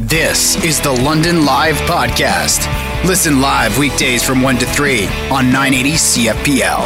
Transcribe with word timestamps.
This 0.00 0.54
is 0.64 0.80
the 0.80 0.92
London 0.92 1.44
Live 1.44 1.74
Podcast. 1.78 2.68
Listen 3.04 3.40
live 3.40 3.78
weekdays 3.78 4.22
from 4.22 4.42
1 4.42 4.58
to 4.58 4.66
3 4.66 5.06
on 5.28 5.50
980 5.50 5.90
CFPL. 5.94 6.84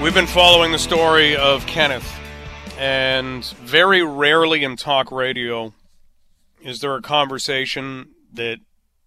We've 0.00 0.14
been 0.14 0.28
following 0.28 0.70
the 0.70 0.78
story 0.78 1.34
of 1.34 1.66
Kenneth, 1.66 2.08
and 2.78 3.44
very 3.44 4.04
rarely 4.04 4.62
in 4.62 4.76
talk 4.76 5.10
radio 5.10 5.74
is 6.62 6.78
there 6.78 6.94
a 6.94 7.02
conversation 7.02 8.10
that 8.32 8.60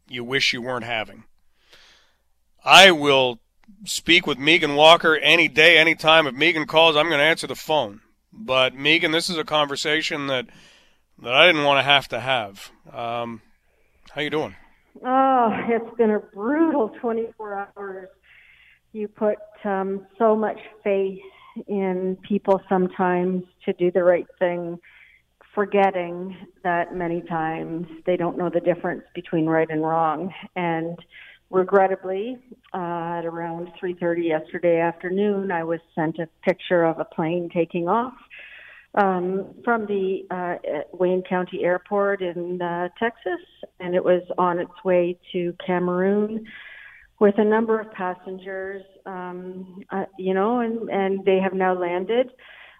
you 0.10 0.26
wish 0.26 0.52
you 0.52 0.62
weren't 0.62 0.84
having. 0.84 1.24
I 2.66 2.92
will 2.92 3.40
speak 3.86 4.28
with 4.28 4.38
Megan 4.38 4.76
Walker 4.76 5.16
any 5.16 5.48
day, 5.48 5.78
any 5.78 5.96
time. 5.96 6.28
If 6.28 6.36
Megan 6.36 6.68
calls, 6.68 6.98
I'm 6.98 7.08
going 7.08 7.20
to 7.20 7.24
answer 7.24 7.48
the 7.48 7.56
phone. 7.56 8.02
But 8.34 8.76
Megan, 8.76 9.12
this 9.14 9.30
is 9.30 9.38
a 9.38 9.46
conversation 9.46 10.28
that 10.28 10.48
that 11.22 11.34
I 11.34 11.48
didn't 11.48 11.64
want 11.64 11.80
to 11.80 11.84
have 11.84 12.08
to 12.10 12.20
have. 12.20 12.72
Um, 12.92 13.42
how 14.12 14.22
you 14.22 14.30
doing? 14.30 14.56
Oh, 15.06 15.50
it's 15.68 15.98
been 15.98 16.12
a 16.12 16.20
brutal 16.20 16.90
24 17.02 17.70
hours. 17.78 18.10
You 18.92 19.08
put 19.08 19.38
um, 19.64 20.06
so 20.18 20.36
much 20.36 20.58
faith 20.84 21.20
in 21.68 22.18
people 22.28 22.62
sometimes 22.70 23.44
to 23.66 23.74
do 23.74 23.92
the 23.92 24.04
right 24.04 24.26
thing, 24.40 24.80
forgetting 25.54 26.36
that 26.64 26.96
many 26.96 27.22
times 27.22 27.88
they 28.06 28.18
don't 28.18 28.38
know 28.38 28.50
the 28.50 28.62
difference 28.62 29.04
between 29.14 29.46
right 29.46 29.70
and 29.70 29.82
wrong. 29.82 30.34
And 30.56 30.98
regrettably, 31.50 32.38
uh, 32.74 33.18
at 33.18 33.26
around 33.26 33.72
3:30 33.80 34.28
yesterday 34.28 34.80
afternoon, 34.80 35.52
I 35.52 35.64
was 35.64 35.80
sent 35.94 36.18
a 36.20 36.28
picture 36.44 36.84
of 36.84 37.00
a 37.00 37.06
plane 37.06 37.50
taking 37.54 37.88
off 37.88 38.14
um, 39.00 39.56
from 39.64 39.86
the 39.86 40.26
uh, 40.30 40.82
Wayne 40.92 41.24
County 41.28 41.64
Airport 41.64 42.22
in 42.22 42.62
uh, 42.62 42.90
Texas, 43.00 43.40
and 43.80 43.96
it 43.96 44.04
was 44.04 44.24
on 44.38 44.60
its 44.60 44.72
way 44.84 45.18
to 45.32 45.56
Cameroon 45.66 46.46
with 47.20 47.36
a 47.38 47.46
number 47.46 47.80
of 47.80 47.92
passengers. 47.94 48.84
Um, 49.06 49.84
uh, 49.92 50.06
you 50.18 50.34
know, 50.34 50.60
and 50.60 50.90
and 50.90 51.24
they 51.26 51.40
have 51.40 51.54
now 51.54 51.74
landed. 51.74 52.30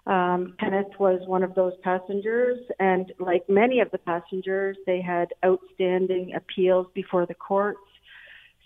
Um, 0.06 0.54
Kenneth 0.58 0.98
was 0.98 1.20
one 1.26 1.42
of 1.42 1.54
those 1.54 1.74
passengers, 1.82 2.58
and 2.78 3.12
like 3.18 3.48
many 3.48 3.80
of 3.80 3.90
the 3.90 3.98
passengers, 3.98 4.76
they 4.86 5.00
had 5.00 5.28
outstanding 5.44 6.34
appeals 6.34 6.86
before 6.94 7.26
the 7.26 7.34
courts 7.34 7.80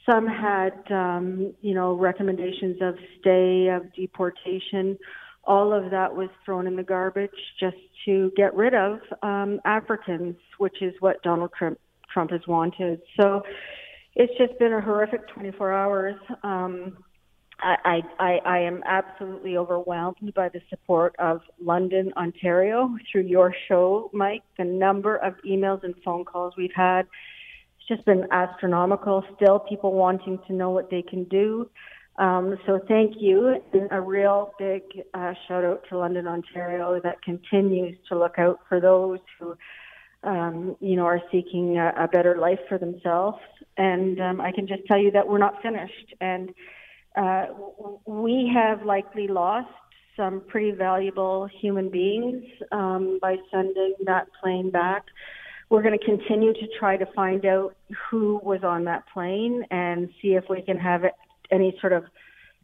some 0.09 0.27
had, 0.27 0.75
um, 0.91 1.55
you 1.63 1.75
know, 1.75 1.95
recommendations 1.95 2.77
of 2.83 2.95
stay, 3.21 3.69
of 3.69 3.93
deportation. 3.95 4.99
All 5.47 5.73
of 5.73 5.91
that 5.91 6.15
was 6.15 6.29
thrown 6.45 6.67
in 6.67 6.77
the 6.77 6.83
garbage 6.83 7.31
just 7.61 7.77
to 8.05 8.33
get 8.37 8.55
rid 8.55 8.75
of 8.75 9.01
um, 9.23 9.61
Africans, 9.65 10.37
which 10.59 10.83
is 10.83 10.95
what 11.01 11.23
Donald 11.23 11.51
Trump, 11.57 11.79
Trump 12.13 12.31
has 12.31 12.41
wanted. 12.47 13.01
So 13.21 13.43
it's 14.15 14.33
just 14.39 14.59
been 14.59 14.73
a 14.73 14.81
horrific 14.81 15.29
24 15.29 15.73
hours. 15.73 16.17
Um, 16.43 16.99
I, 17.61 18.03
I, 18.19 18.39
I 18.45 18.59
am 18.59 18.83
absolutely 18.85 19.57
overwhelmed 19.57 20.35
by 20.35 20.49
the 20.49 20.61
support 20.69 21.15
of 21.19 21.41
London, 21.61 22.13
Ontario 22.17 22.97
through 23.11 23.23
your 23.23 23.55
show, 23.69 24.11
Mike. 24.13 24.43
The 24.59 24.65
number 24.65 25.17
of 25.17 25.35
emails 25.49 25.85
and 25.85 25.95
phone 26.05 26.25
calls 26.25 26.55
we've 26.57 26.75
had 26.75 27.07
it's 27.85 27.97
just 27.97 28.07
been 28.07 28.27
astronomical. 28.31 29.25
Still, 29.37 29.59
people 29.59 29.93
wanting 29.93 30.39
to 30.47 30.53
know 30.53 30.71
what 30.71 30.91
they 30.91 31.03
can 31.03 31.25
do. 31.25 31.69
Um, 32.17 32.57
so 32.65 32.81
thank 32.87 33.15
you, 33.19 33.61
and 33.73 33.89
a 33.91 34.01
real 34.01 34.53
big 34.59 34.83
uh, 35.15 35.35
shout 35.49 35.65
out 35.65 35.85
to 35.89 35.99
London, 35.99 36.29
Ontario, 36.29 37.01
that 37.03 37.21
continues 37.23 37.97
to 38.09 38.19
look 38.19 38.39
out 38.39 38.61
for 38.69 38.81
those 38.81 39.19
who, 39.39 39.57
um, 40.23 40.77
you 40.81 40.95
know, 40.95 41.07
are 41.07 41.21
seeking 41.33 41.77
a, 41.77 42.05
a, 42.05 42.09
better 42.09 42.37
life 42.37 42.61
for 42.69 42.79
themselves. 42.79 43.39
And 43.77 44.21
um, 44.21 44.41
I 44.41 44.53
can 44.53 44.69
just 44.69 44.87
tell 44.87 44.99
you 44.99 45.11
that 45.11 45.27
we're 45.27 45.39
not 45.39 45.61
finished, 45.61 46.15
and 46.21 46.55
uh, 47.17 47.47
we 48.07 48.49
have 48.55 48.85
likely 48.85 49.27
lost 49.27 49.69
some 50.17 50.43
pretty 50.47 50.71
valuable 50.71 51.49
human 51.61 51.91
beings 51.91 52.45
um, 52.71 53.19
by 53.21 53.37
sending 53.51 53.95
that 54.07 54.29
plane 54.41 54.71
back 54.71 55.05
we're 55.71 55.83
going 55.83 55.99
to 55.99 56.05
continue 56.05 56.53
to 56.53 56.69
try 56.79 56.97
to 56.97 57.07
find 57.15 57.45
out 57.47 57.75
who 58.09 58.41
was 58.43 58.61
on 58.63 58.85
that 58.85 59.05
plane 59.13 59.65
and 59.71 60.09
see 60.21 60.35
if 60.35 60.45
we 60.49 60.63
can 60.63 60.77
have 60.77 61.03
any 61.51 61.77
sort 61.81 61.93
of 61.93 62.05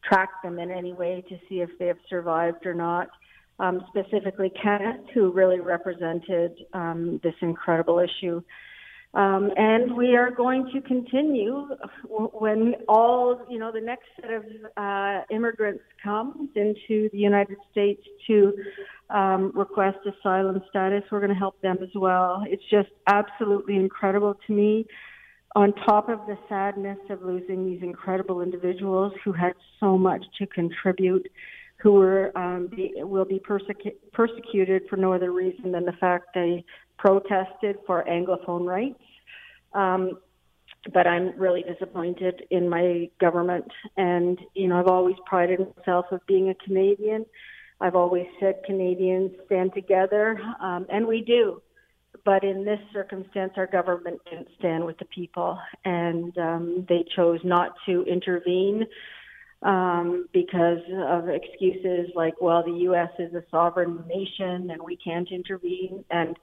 track 0.05 0.31
them 0.43 0.59
in 0.59 0.71
any 0.71 0.93
way 0.93 1.25
to 1.29 1.37
see 1.49 1.61
if 1.61 1.71
they 1.79 1.87
have 1.87 1.99
survived 2.09 2.67
or 2.67 2.75
not. 2.75 3.09
Um, 3.59 3.85
specifically, 3.89 4.51
Kenneth, 4.63 5.03
who 5.13 5.31
really 5.33 5.61
represented 5.61 6.53
um, 6.73 7.21
this 7.23 7.35
incredible 7.43 7.99
issue. 7.99 8.43
Um, 9.13 9.51
and 9.57 9.97
we 9.97 10.15
are 10.15 10.31
going 10.31 10.71
to 10.73 10.81
continue 10.81 11.67
when 12.07 12.75
all, 12.89 13.45
you 13.51 13.59
know, 13.59 13.73
the 13.73 13.81
next 13.81 14.07
set 14.21 14.31
of 14.31 14.45
uh, 14.77 15.23
immigrants 15.35 15.83
comes 16.03 16.49
into 16.55 17.11
the 17.11 17.19
United 17.19 17.57
States 17.73 18.03
to 18.29 18.55
um, 19.11 19.51
request 19.55 19.99
asylum 20.07 20.62
status. 20.71 21.03
We're 21.11 21.19
going 21.19 21.31
to 21.33 21.39
help 21.39 21.61
them 21.61 21.79
as 21.83 21.91
well. 21.97 22.45
It's 22.47 22.62
just 22.71 22.91
absolutely 23.09 23.75
incredible 23.75 24.39
to 24.47 24.53
me. 24.53 24.87
On 25.56 25.72
top 25.84 26.09
of 26.09 26.21
the 26.27 26.38
sadness 26.49 26.99
of 27.11 27.22
losing 27.22 27.66
these 27.66 27.83
incredible 27.83 28.41
individuals 28.41 29.12
who 29.25 29.33
had 29.33 29.53
so 29.81 29.99
much 29.99 30.25
to 30.38 30.47
contribute, 30.47 31.27
who 31.78 31.93
were 31.94 32.37
um, 32.38 32.69
be, 32.69 32.93
will 32.97 33.25
be 33.25 33.41
persecu- 33.41 33.97
persecuted 34.12 34.83
for 34.88 34.97
no 34.97 35.12
other 35.12 35.33
reason 35.33 35.72
than 35.72 35.84
the 35.84 35.93
fact 35.93 36.27
they 36.34 36.65
protested 36.99 37.78
for 37.87 38.05
Anglophone 38.05 38.65
rights. 38.65 39.03
Um, 39.72 40.19
but 40.94 41.06
I'm 41.06 41.38
really 41.38 41.62
disappointed 41.62 42.43
in 42.50 42.69
my 42.69 43.11
government. 43.21 43.67
And, 43.97 44.38
you 44.55 44.69
know, 44.69 44.78
I've 44.78 44.87
always 44.87 45.17
prided 45.27 45.61
myself 45.77 46.06
of 46.12 46.25
being 46.27 46.50
a 46.50 46.55
Canadian. 46.55 47.27
I've 47.81 47.97
always 47.97 48.27
said 48.38 48.61
Canadians 48.65 49.32
stand 49.47 49.72
together, 49.75 50.38
um, 50.61 50.87
and 50.91 51.06
we 51.06 51.22
do. 51.22 51.61
But 52.25 52.44
in 52.44 52.65
this 52.65 52.81
circumstance, 52.93 53.53
our 53.56 53.66
government 53.66 54.21
didn't 54.28 54.48
stand 54.59 54.84
with 54.84 54.98
the 54.98 55.06
people, 55.06 55.59
and 55.84 56.37
um, 56.38 56.87
they 56.88 57.04
chose 57.16 57.41
not 57.44 57.72
to 57.87 58.03
intervene 58.03 58.84
um, 59.62 60.26
because 60.32 60.78
of 61.09 61.28
excuses 61.28 62.10
like, 62.15 62.34
well, 62.41 62.62
the 62.65 62.78
U.S. 62.84 63.10
is 63.19 63.34
a 63.34 63.44
sovereign 63.50 64.03
nation 64.09 64.70
and 64.70 64.82
we 64.82 64.97
can't 64.97 65.31
intervene. 65.31 66.04
And 66.10 66.37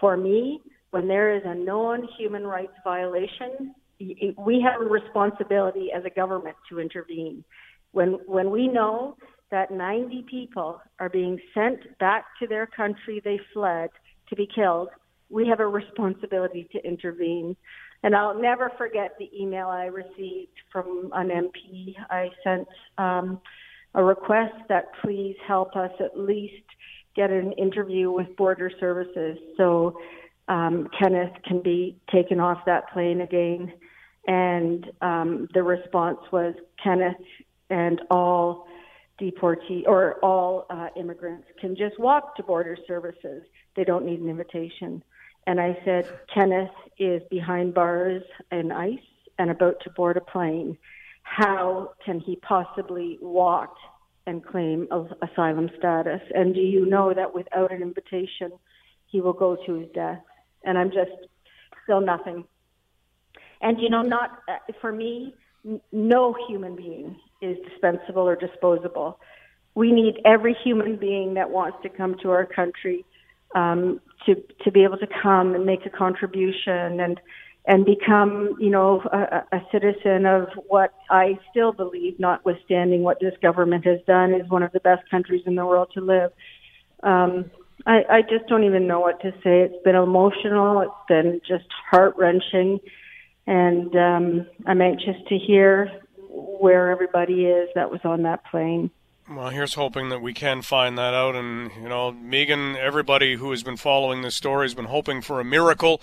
for 0.00 0.16
me, 0.16 0.60
when 0.90 1.08
there 1.08 1.36
is 1.36 1.42
a 1.44 1.54
known 1.54 2.08
human 2.18 2.44
rights 2.44 2.72
violation, 2.82 3.74
we 4.00 4.64
have 4.64 4.80
a 4.80 4.84
responsibility 4.84 5.90
as 5.96 6.04
a 6.04 6.10
government 6.10 6.56
to 6.68 6.80
intervene. 6.80 7.44
When 7.92 8.18
when 8.26 8.50
we 8.50 8.66
know 8.66 9.16
that 9.50 9.70
90 9.70 10.26
people 10.28 10.80
are 10.98 11.08
being 11.08 11.38
sent 11.54 11.96
back 11.98 12.24
to 12.40 12.48
their 12.48 12.66
country 12.66 13.20
they 13.24 13.38
fled 13.52 13.90
to 14.28 14.36
be 14.36 14.48
killed, 14.52 14.88
we 15.30 15.46
have 15.48 15.60
a 15.60 15.66
responsibility 15.66 16.68
to 16.72 16.86
intervene. 16.86 17.56
And 18.02 18.14
I'll 18.14 18.38
never 18.38 18.70
forget 18.76 19.12
the 19.18 19.30
email 19.38 19.68
I 19.68 19.86
received 19.86 20.52
from 20.70 21.10
an 21.14 21.28
MP. 21.28 21.94
I 22.10 22.28
sent 22.42 22.68
um, 22.98 23.40
a 23.94 24.04
request 24.04 24.54
that 24.68 24.90
please 25.02 25.36
help 25.46 25.74
us 25.76 25.90
at 26.00 26.18
least 26.18 26.64
get 27.16 27.30
an 27.30 27.52
interview 27.52 28.10
with 28.10 28.36
Border 28.36 28.70
Services. 28.78 29.38
So 29.56 29.98
um, 30.48 30.88
Kenneth 30.98 31.32
can 31.46 31.62
be 31.62 31.96
taken 32.12 32.40
off 32.40 32.58
that 32.66 32.90
plane 32.92 33.22
again. 33.22 33.72
And 34.26 34.86
um, 35.00 35.48
the 35.54 35.62
response 35.62 36.18
was 36.32 36.54
Kenneth 36.82 37.16
and 37.70 38.00
all 38.10 38.66
deportee 39.18 39.84
or 39.86 40.14
all 40.24 40.66
uh, 40.70 40.88
immigrants 40.96 41.46
can 41.60 41.76
just 41.76 41.98
walk 41.98 42.36
to 42.36 42.42
border 42.42 42.76
services. 42.86 43.42
They 43.76 43.84
don't 43.84 44.04
need 44.04 44.20
an 44.20 44.28
invitation. 44.28 45.02
And 45.46 45.60
I 45.60 45.78
said, 45.84 46.08
Kenneth 46.32 46.70
is 46.98 47.22
behind 47.30 47.74
bars 47.74 48.22
and 48.50 48.72
ICE 48.72 48.98
and 49.38 49.50
about 49.50 49.80
to 49.84 49.90
board 49.90 50.16
a 50.16 50.20
plane. 50.20 50.78
How 51.22 51.92
can 52.04 52.20
he 52.20 52.36
possibly 52.36 53.18
walk 53.20 53.74
and 54.26 54.44
claim 54.44 54.88
asylum 55.22 55.70
status? 55.78 56.20
And 56.34 56.54
do 56.54 56.60
you 56.60 56.86
know 56.86 57.12
that 57.12 57.34
without 57.34 57.72
an 57.72 57.82
invitation, 57.82 58.52
he 59.06 59.20
will 59.20 59.32
go 59.32 59.56
to 59.66 59.74
his 59.74 59.88
death? 59.94 60.20
and 60.64 60.78
I'm 60.78 60.90
just 60.90 61.12
still 61.84 62.00
nothing. 62.00 62.44
And 63.60 63.80
you 63.80 63.88
know, 63.88 64.02
not 64.02 64.38
uh, 64.48 64.72
for 64.80 64.92
me, 64.92 65.34
n- 65.64 65.80
no 65.92 66.34
human 66.48 66.74
being 66.74 67.16
is 67.40 67.56
dispensable 67.68 68.22
or 68.22 68.36
disposable. 68.36 69.20
We 69.74 69.92
need 69.92 70.20
every 70.24 70.56
human 70.64 70.96
being 70.96 71.34
that 71.34 71.50
wants 71.50 71.78
to 71.82 71.88
come 71.88 72.16
to 72.22 72.30
our 72.30 72.46
country 72.46 73.04
um, 73.54 74.00
to 74.26 74.34
to 74.64 74.70
be 74.70 74.84
able 74.84 74.98
to 74.98 75.08
come 75.22 75.54
and 75.54 75.64
make 75.64 75.86
a 75.86 75.90
contribution 75.90 77.00
and 77.00 77.20
and 77.66 77.86
become, 77.86 78.56
you 78.60 78.68
know, 78.68 79.00
a, 79.10 79.56
a 79.56 79.60
citizen 79.72 80.26
of 80.26 80.48
what 80.68 80.92
I 81.08 81.38
still 81.50 81.72
believe, 81.72 82.20
notwithstanding 82.20 83.02
what 83.02 83.20
this 83.20 83.32
government 83.40 83.86
has 83.86 84.00
done, 84.06 84.34
is 84.34 84.48
one 84.50 84.62
of 84.62 84.72
the 84.72 84.80
best 84.80 85.08
countries 85.10 85.42
in 85.46 85.54
the 85.54 85.64
world 85.64 85.88
to 85.94 86.02
live. 86.02 86.30
Um, 87.02 87.50
I, 87.86 88.02
I 88.10 88.22
just 88.22 88.46
don't 88.48 88.64
even 88.64 88.86
know 88.86 89.00
what 89.00 89.20
to 89.22 89.30
say. 89.42 89.62
It's 89.62 89.82
been 89.82 89.94
emotional. 89.96 90.80
It's 90.82 90.92
been 91.08 91.40
just 91.46 91.64
heart 91.90 92.16
wrenching, 92.18 92.80
and 93.46 93.96
um, 93.96 94.46
I'm 94.66 94.82
anxious 94.82 95.16
to 95.28 95.38
hear 95.38 95.90
where 96.28 96.90
everybody 96.90 97.46
is 97.46 97.70
that 97.74 97.90
was 97.90 98.00
on 98.04 98.24
that 98.24 98.44
plane. 98.50 98.90
Well, 99.28 99.48
here's 99.48 99.72
hoping 99.72 100.10
that 100.10 100.20
we 100.20 100.34
can 100.34 100.60
find 100.60 100.98
that 100.98 101.14
out. 101.14 101.34
And, 101.34 101.70
you 101.80 101.88
know, 101.88 102.12
Megan, 102.12 102.76
everybody 102.76 103.36
who 103.36 103.50
has 103.52 103.62
been 103.62 103.78
following 103.78 104.20
this 104.20 104.36
story 104.36 104.66
has 104.66 104.74
been 104.74 104.84
hoping 104.84 105.22
for 105.22 105.40
a 105.40 105.44
miracle. 105.44 106.02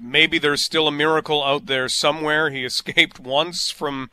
Maybe 0.00 0.38
there's 0.38 0.62
still 0.62 0.88
a 0.88 0.92
miracle 0.92 1.42
out 1.42 1.66
there 1.66 1.88
somewhere. 1.88 2.50
He 2.50 2.64
escaped 2.64 3.18
once 3.20 3.70
from 3.70 4.10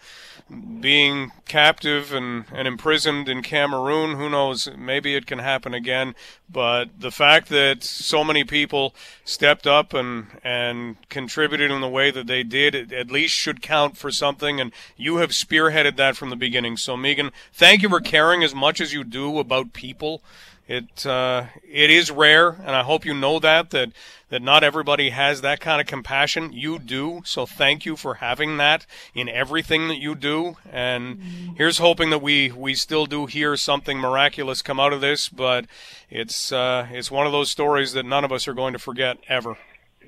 being 0.81 1.31
captive 1.47 2.13
and, 2.13 2.45
and 2.51 2.67
imprisoned 2.67 3.29
in 3.29 3.41
Cameroon. 3.41 4.17
Who 4.17 4.29
knows? 4.29 4.69
Maybe 4.77 5.15
it 5.15 5.25
can 5.25 5.39
happen 5.39 5.73
again. 5.73 6.13
But 6.49 6.99
the 6.99 7.11
fact 7.11 7.47
that 7.49 7.83
so 7.83 8.23
many 8.23 8.43
people 8.43 8.93
stepped 9.23 9.65
up 9.65 9.93
and, 9.93 10.27
and 10.43 10.97
contributed 11.09 11.71
in 11.71 11.79
the 11.79 11.87
way 11.87 12.11
that 12.11 12.27
they 12.27 12.43
did 12.43 12.91
at 12.91 13.11
least 13.11 13.33
should 13.33 13.61
count 13.61 13.97
for 13.97 14.11
something. 14.11 14.59
And 14.59 14.73
you 14.97 15.17
have 15.17 15.31
spearheaded 15.31 15.95
that 15.95 16.17
from 16.17 16.29
the 16.29 16.35
beginning. 16.35 16.75
So, 16.75 16.97
Megan, 16.97 17.31
thank 17.53 17.81
you 17.81 17.89
for 17.89 18.01
caring 18.01 18.43
as 18.43 18.53
much 18.53 18.81
as 18.81 18.93
you 18.93 19.03
do 19.03 19.39
about 19.39 19.73
people. 19.73 20.21
It 20.71 21.05
uh, 21.05 21.47
it 21.69 21.89
is 21.89 22.11
rare, 22.11 22.51
and 22.51 22.69
I 22.69 22.83
hope 22.83 23.03
you 23.03 23.13
know 23.13 23.39
that 23.39 23.71
that 23.71 23.91
that 24.29 24.41
not 24.41 24.63
everybody 24.63 25.09
has 25.09 25.41
that 25.41 25.59
kind 25.59 25.81
of 25.81 25.85
compassion. 25.85 26.53
You 26.53 26.79
do, 26.79 27.23
so 27.25 27.45
thank 27.45 27.85
you 27.85 27.97
for 27.97 28.15
having 28.15 28.55
that 28.55 28.85
in 29.13 29.27
everything 29.27 29.89
that 29.89 29.99
you 29.99 30.15
do. 30.15 30.55
And 30.71 31.17
mm-hmm. 31.17 31.55
here's 31.55 31.79
hoping 31.79 32.09
that 32.11 32.21
we 32.21 32.51
we 32.51 32.73
still 32.73 33.05
do 33.05 33.25
hear 33.25 33.57
something 33.57 33.97
miraculous 33.97 34.61
come 34.61 34.79
out 34.79 34.93
of 34.93 35.01
this. 35.01 35.27
But 35.27 35.65
it's 36.09 36.53
uh, 36.53 36.87
it's 36.89 37.11
one 37.11 37.25
of 37.25 37.33
those 37.33 37.51
stories 37.51 37.91
that 37.91 38.05
none 38.05 38.23
of 38.23 38.31
us 38.31 38.47
are 38.47 38.53
going 38.53 38.71
to 38.71 38.79
forget 38.79 39.17
ever. 39.27 39.57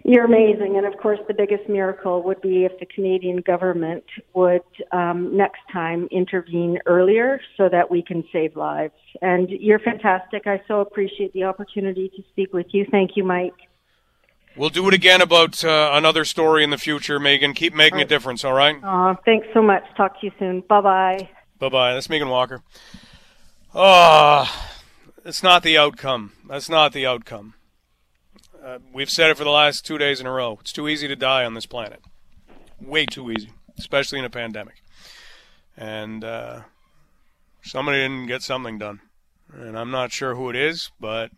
You're 0.05 0.25
amazing. 0.25 0.75
And 0.75 0.85
of 0.85 0.99
course, 0.99 1.19
the 1.27 1.33
biggest 1.33 1.69
miracle 1.69 2.23
would 2.23 2.41
be 2.41 2.65
if 2.65 2.77
the 2.79 2.85
Canadian 2.85 3.37
government 3.37 4.03
would 4.33 4.61
um, 4.91 5.35
next 5.35 5.61
time 5.71 6.09
intervene 6.11 6.77
earlier 6.85 7.39
so 7.55 7.69
that 7.69 7.89
we 7.89 8.01
can 8.01 8.23
save 8.33 8.57
lives. 8.57 8.93
And 9.21 9.49
you're 9.49 9.79
fantastic. 9.79 10.45
I 10.45 10.61
so 10.67 10.81
appreciate 10.81 11.31
the 11.31 11.45
opportunity 11.45 12.09
to 12.17 12.23
speak 12.31 12.51
with 12.51 12.67
you. 12.71 12.85
Thank 12.91 13.11
you, 13.15 13.23
Mike. 13.23 13.53
We'll 14.57 14.69
do 14.69 14.87
it 14.87 14.93
again 14.93 15.21
about 15.21 15.63
uh, 15.63 15.91
another 15.93 16.25
story 16.25 16.63
in 16.63 16.69
the 16.69 16.77
future, 16.77 17.17
Megan. 17.19 17.53
Keep 17.53 17.73
making 17.73 18.01
a 18.01 18.05
difference, 18.05 18.43
all 18.43 18.53
right? 18.53 18.75
Oh, 18.83 19.15
thanks 19.25 19.47
so 19.53 19.63
much. 19.63 19.83
Talk 19.95 20.19
to 20.19 20.27
you 20.27 20.31
soon. 20.37 20.61
Bye 20.61 20.81
bye. 20.81 21.29
Bye 21.59 21.69
bye. 21.69 21.93
That's 21.93 22.09
Megan 22.09 22.29
Walker. 22.29 22.61
Ah, 23.73 24.45
oh, 24.45 25.19
it's 25.25 25.41
not 25.41 25.63
the 25.63 25.77
outcome. 25.77 26.33
That's 26.47 26.69
not 26.69 26.93
the 26.93 27.05
outcome. 27.05 27.55
Uh, 28.63 28.79
we've 28.93 29.09
said 29.09 29.29
it 29.29 29.37
for 29.37 29.43
the 29.43 29.49
last 29.49 29.85
two 29.85 29.97
days 29.97 30.21
in 30.21 30.25
a 30.25 30.31
row. 30.31 30.57
It's 30.61 30.71
too 30.71 30.87
easy 30.87 31.07
to 31.09 31.17
die 31.17 31.43
on 31.43 31.53
this 31.53 31.65
planet. 31.65 31.99
Way 32.79 33.05
too 33.05 33.29
easy, 33.29 33.49
especially 33.77 34.19
in 34.19 34.25
a 34.25 34.29
pandemic. 34.29 34.81
And 35.75 36.23
uh, 36.23 36.61
somebody 37.61 37.97
didn't 37.97 38.27
get 38.27 38.41
something 38.41 38.77
done. 38.77 39.01
And 39.51 39.77
I'm 39.77 39.91
not 39.91 40.13
sure 40.13 40.35
who 40.35 40.49
it 40.49 40.55
is, 40.55 40.91
but 40.97 41.31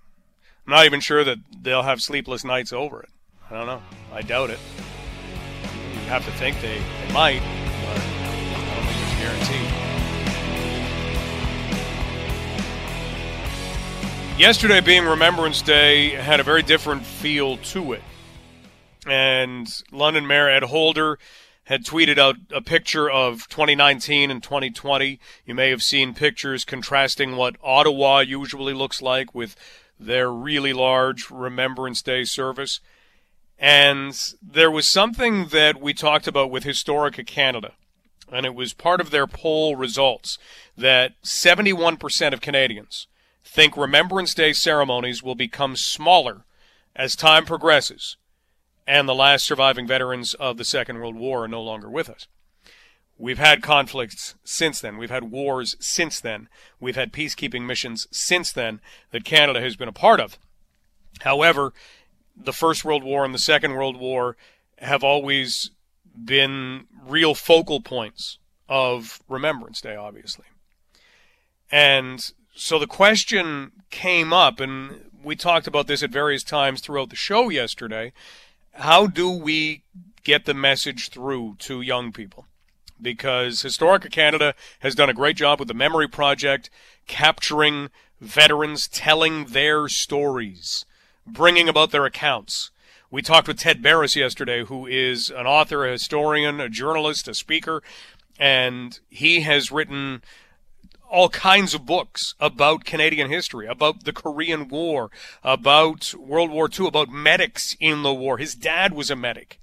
I'm 0.67 0.73
not 0.73 0.85
even 0.85 0.99
sure 0.99 1.23
that 1.23 1.39
they'll 1.59 1.81
have 1.81 1.99
sleepless 1.99 2.45
nights 2.45 2.71
over 2.71 3.01
it. 3.01 3.09
I 3.49 3.55
don't 3.55 3.65
know. 3.65 3.81
I 4.13 4.21
doubt 4.21 4.51
it. 4.51 4.59
You 5.93 6.09
have 6.11 6.25
to 6.25 6.31
think 6.33 6.61
they, 6.61 6.77
they 6.77 7.13
might, 7.13 7.41
Yesterday, 14.37 14.81
being 14.81 15.05
Remembrance 15.05 15.61
Day, 15.61 16.09
had 16.09 16.41
a 16.41 16.43
very 16.43 16.61
different 16.61 17.05
feel 17.05 17.55
to 17.57 17.93
it. 17.93 18.03
And 19.07 19.65
London 19.93 20.27
Mayor 20.27 20.49
Ed 20.49 20.63
Holder 20.63 21.17
had 21.63 21.85
tweeted 21.85 22.17
out 22.17 22.35
a 22.51 22.59
picture 22.59 23.09
of 23.09 23.47
2019 23.47 24.29
and 24.29 24.43
2020. 24.43 25.21
You 25.45 25.55
may 25.55 25.69
have 25.69 25.81
seen 25.81 26.13
pictures 26.13 26.65
contrasting 26.65 27.37
what 27.37 27.55
Ottawa 27.63 28.19
usually 28.19 28.73
looks 28.73 29.01
like 29.01 29.33
with 29.33 29.55
their 29.97 30.29
really 30.29 30.73
large 30.73 31.31
Remembrance 31.31 32.01
Day 32.01 32.25
service. 32.25 32.81
And 33.57 34.21
there 34.41 34.69
was 34.69 34.85
something 34.85 35.47
that 35.47 35.79
we 35.79 35.93
talked 35.93 36.27
about 36.27 36.51
with 36.51 36.65
Historica 36.65 37.25
Canada, 37.25 37.71
and 38.29 38.45
it 38.45 38.53
was 38.53 38.73
part 38.73 38.99
of 38.99 39.11
their 39.11 39.27
poll 39.27 39.77
results 39.77 40.37
that 40.77 41.13
71% 41.23 42.33
of 42.33 42.41
Canadians 42.41 43.07
think 43.45 43.77
Remembrance 43.77 44.33
Day 44.33 44.51
ceremonies 44.51 45.23
will 45.23 45.35
become 45.35 45.75
smaller 45.77 46.43
as 46.95 47.15
time 47.15 47.45
progresses 47.45 48.17
and 48.87 49.07
the 49.07 49.15
last 49.15 49.45
surviving 49.45 49.87
veterans 49.87 50.33
of 50.35 50.57
the 50.57 50.65
Second 50.65 50.99
World 50.99 51.15
War 51.15 51.45
are 51.45 51.47
no 51.47 51.61
longer 51.61 51.89
with 51.89 52.09
us. 52.09 52.27
We've 53.17 53.39
had 53.39 53.63
conflicts 53.63 54.35
since 54.43 54.81
then. 54.81 54.97
We've 54.97 55.09
had 55.09 55.31
wars 55.31 55.75
since 55.79 56.19
then. 56.19 56.49
We've 56.79 56.97
had 56.97 57.13
peacekeeping 57.13 57.65
missions 57.65 58.07
since 58.11 58.51
then 58.51 58.81
that 59.11 59.23
Canada 59.23 59.61
has 59.61 59.75
been 59.75 59.87
a 59.87 59.93
part 59.93 60.19
of. 60.19 60.37
However, 61.21 61.73
the 62.35 62.53
First 62.53 62.83
World 62.83 63.03
War 63.03 63.23
and 63.23 63.33
the 63.33 63.39
Second 63.39 63.73
World 63.73 63.97
War 63.97 64.35
have 64.79 65.03
always 65.03 65.71
been 66.23 66.87
real 67.07 67.33
focal 67.33 67.79
points 67.79 68.37
of 68.67 69.21
Remembrance 69.29 69.79
Day, 69.79 69.95
obviously. 69.95 70.45
And 71.71 72.31
so 72.55 72.79
the 72.79 72.87
question 72.87 73.71
came 73.89 74.33
up, 74.33 74.59
and 74.59 75.11
we 75.23 75.35
talked 75.35 75.67
about 75.67 75.87
this 75.87 76.01
at 76.01 76.09
various 76.09 76.43
times 76.43 76.81
throughout 76.81 77.09
the 77.09 77.15
show 77.15 77.49
yesterday. 77.49 78.13
How 78.73 79.07
do 79.07 79.29
we 79.29 79.83
get 80.23 80.45
the 80.45 80.53
message 80.53 81.09
through 81.09 81.55
to 81.59 81.81
young 81.81 82.11
people? 82.11 82.45
Because 83.01 83.61
Historica 83.61 84.09
Canada 84.09 84.55
has 84.79 84.95
done 84.95 85.09
a 85.09 85.13
great 85.13 85.35
job 85.35 85.59
with 85.59 85.67
the 85.67 85.73
Memory 85.73 86.07
Project, 86.07 86.69
capturing 87.07 87.89
veterans, 88.21 88.87
telling 88.87 89.45
their 89.45 89.89
stories, 89.89 90.85
bringing 91.27 91.67
about 91.67 91.91
their 91.91 92.05
accounts. 92.05 92.71
We 93.11 93.21
talked 93.21 93.47
with 93.47 93.59
Ted 93.59 93.81
Barris 93.81 94.15
yesterday, 94.15 94.63
who 94.63 94.87
is 94.87 95.29
an 95.29 95.45
author, 95.45 95.85
a 95.85 95.91
historian, 95.91 96.59
a 96.59 96.69
journalist, 96.69 97.27
a 97.27 97.33
speaker, 97.33 97.83
and 98.39 98.99
he 99.09 99.41
has 99.41 99.71
written 99.71 100.21
all 101.09 101.29
kinds 101.29 101.73
of 101.73 101.85
books 101.85 102.35
about 102.39 102.85
Canadian 102.85 103.29
history, 103.29 103.67
about 103.67 104.03
the 104.03 104.13
Korean 104.13 104.67
War, 104.67 105.11
about 105.43 106.13
World 106.15 106.51
War 106.51 106.69
II, 106.69 106.87
about 106.87 107.09
medics 107.09 107.75
in 107.79 108.03
the 108.03 108.13
war. 108.13 108.37
His 108.37 108.55
dad 108.55 108.93
was 108.93 109.09
a 109.09 109.15
medic. 109.15 109.59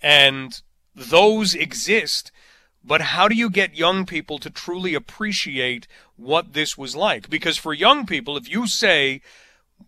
And 0.00 0.60
those 0.94 1.54
exist. 1.54 2.32
But 2.84 3.00
how 3.00 3.28
do 3.28 3.34
you 3.34 3.50
get 3.50 3.76
young 3.76 4.06
people 4.06 4.38
to 4.38 4.50
truly 4.50 4.94
appreciate 4.94 5.86
what 6.16 6.52
this 6.52 6.78
was 6.78 6.96
like? 6.96 7.28
Because 7.28 7.56
for 7.56 7.72
young 7.74 8.06
people, 8.06 8.36
if 8.36 8.48
you 8.48 8.66
say, 8.66 9.20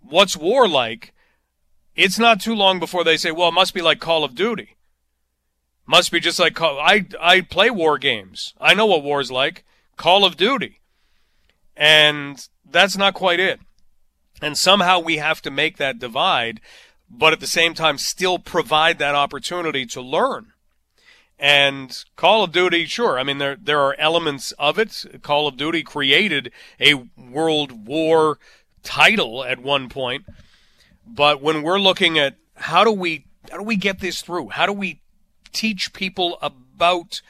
What's 0.02 0.37
war 0.37 0.68
like? 0.68 1.12
it's 1.97 2.18
not 2.18 2.40
too 2.40 2.54
long 2.54 2.78
before 2.78 3.04
they 3.04 3.16
say, 3.16 3.30
Well, 3.30 3.49
it 3.49 3.54
must 3.54 3.75
be 3.75 3.83
like 3.83 4.00
Call 4.00 4.25
of 4.25 4.35
Duty. 4.35 4.76
Must 5.87 6.12
be 6.12 6.21
just 6.21 6.38
like. 6.38 6.61
I, 6.61 7.06
I 7.21 7.40
play 7.40 7.68
war 7.68 7.99
games. 7.99 8.54
I 8.61 8.75
know 8.75 8.87
what 8.87 9.02
war's 9.02 9.33
like. 9.33 9.64
Call 10.00 10.25
of 10.25 10.38
Duty. 10.38 10.80
And 11.76 12.49
that's 12.64 12.97
not 12.97 13.12
quite 13.12 13.38
it. 13.38 13.61
And 14.40 14.57
somehow 14.57 14.99
we 14.99 15.19
have 15.19 15.42
to 15.42 15.50
make 15.50 15.76
that 15.76 15.99
divide, 15.99 16.62
but 17.11 17.35
at 17.35 17.40
the 17.40 17.47
same 17.47 17.75
time 17.75 17.99
still 17.99 18.38
provide 18.38 18.99
that 18.99 19.14
opportunity 19.14 19.85
to 19.85 20.00
learn. 20.00 20.54
And 21.38 22.02
Call 22.16 22.42
of 22.42 22.50
Duty, 22.50 22.87
sure. 22.87 23.19
I 23.19 23.25
mean, 23.25 23.37
there 23.37 23.59
there 23.61 23.80
are 23.80 23.95
elements 23.99 24.52
of 24.52 24.78
it. 24.78 25.04
Call 25.21 25.47
of 25.47 25.59
Duty 25.59 25.83
created 25.83 26.50
a 26.80 26.95
World 27.19 27.87
War 27.87 28.38
title 28.83 29.45
at 29.45 29.59
one 29.59 29.90
point, 29.90 30.25
but 31.07 31.42
when 31.42 31.62
we're 31.62 31.78
looking 31.78 32.19
at 32.19 32.37
how 32.54 32.85
do 32.85 32.90
we 32.90 33.26
how 33.50 33.59
do 33.59 33.64
we 33.64 33.76
get 33.76 34.00
this 34.00 34.23
through? 34.23 34.49
How 34.49 34.64
do 34.64 34.73
we 34.73 35.02
teach 35.52 35.92
people 35.92 36.38
about 36.40 37.21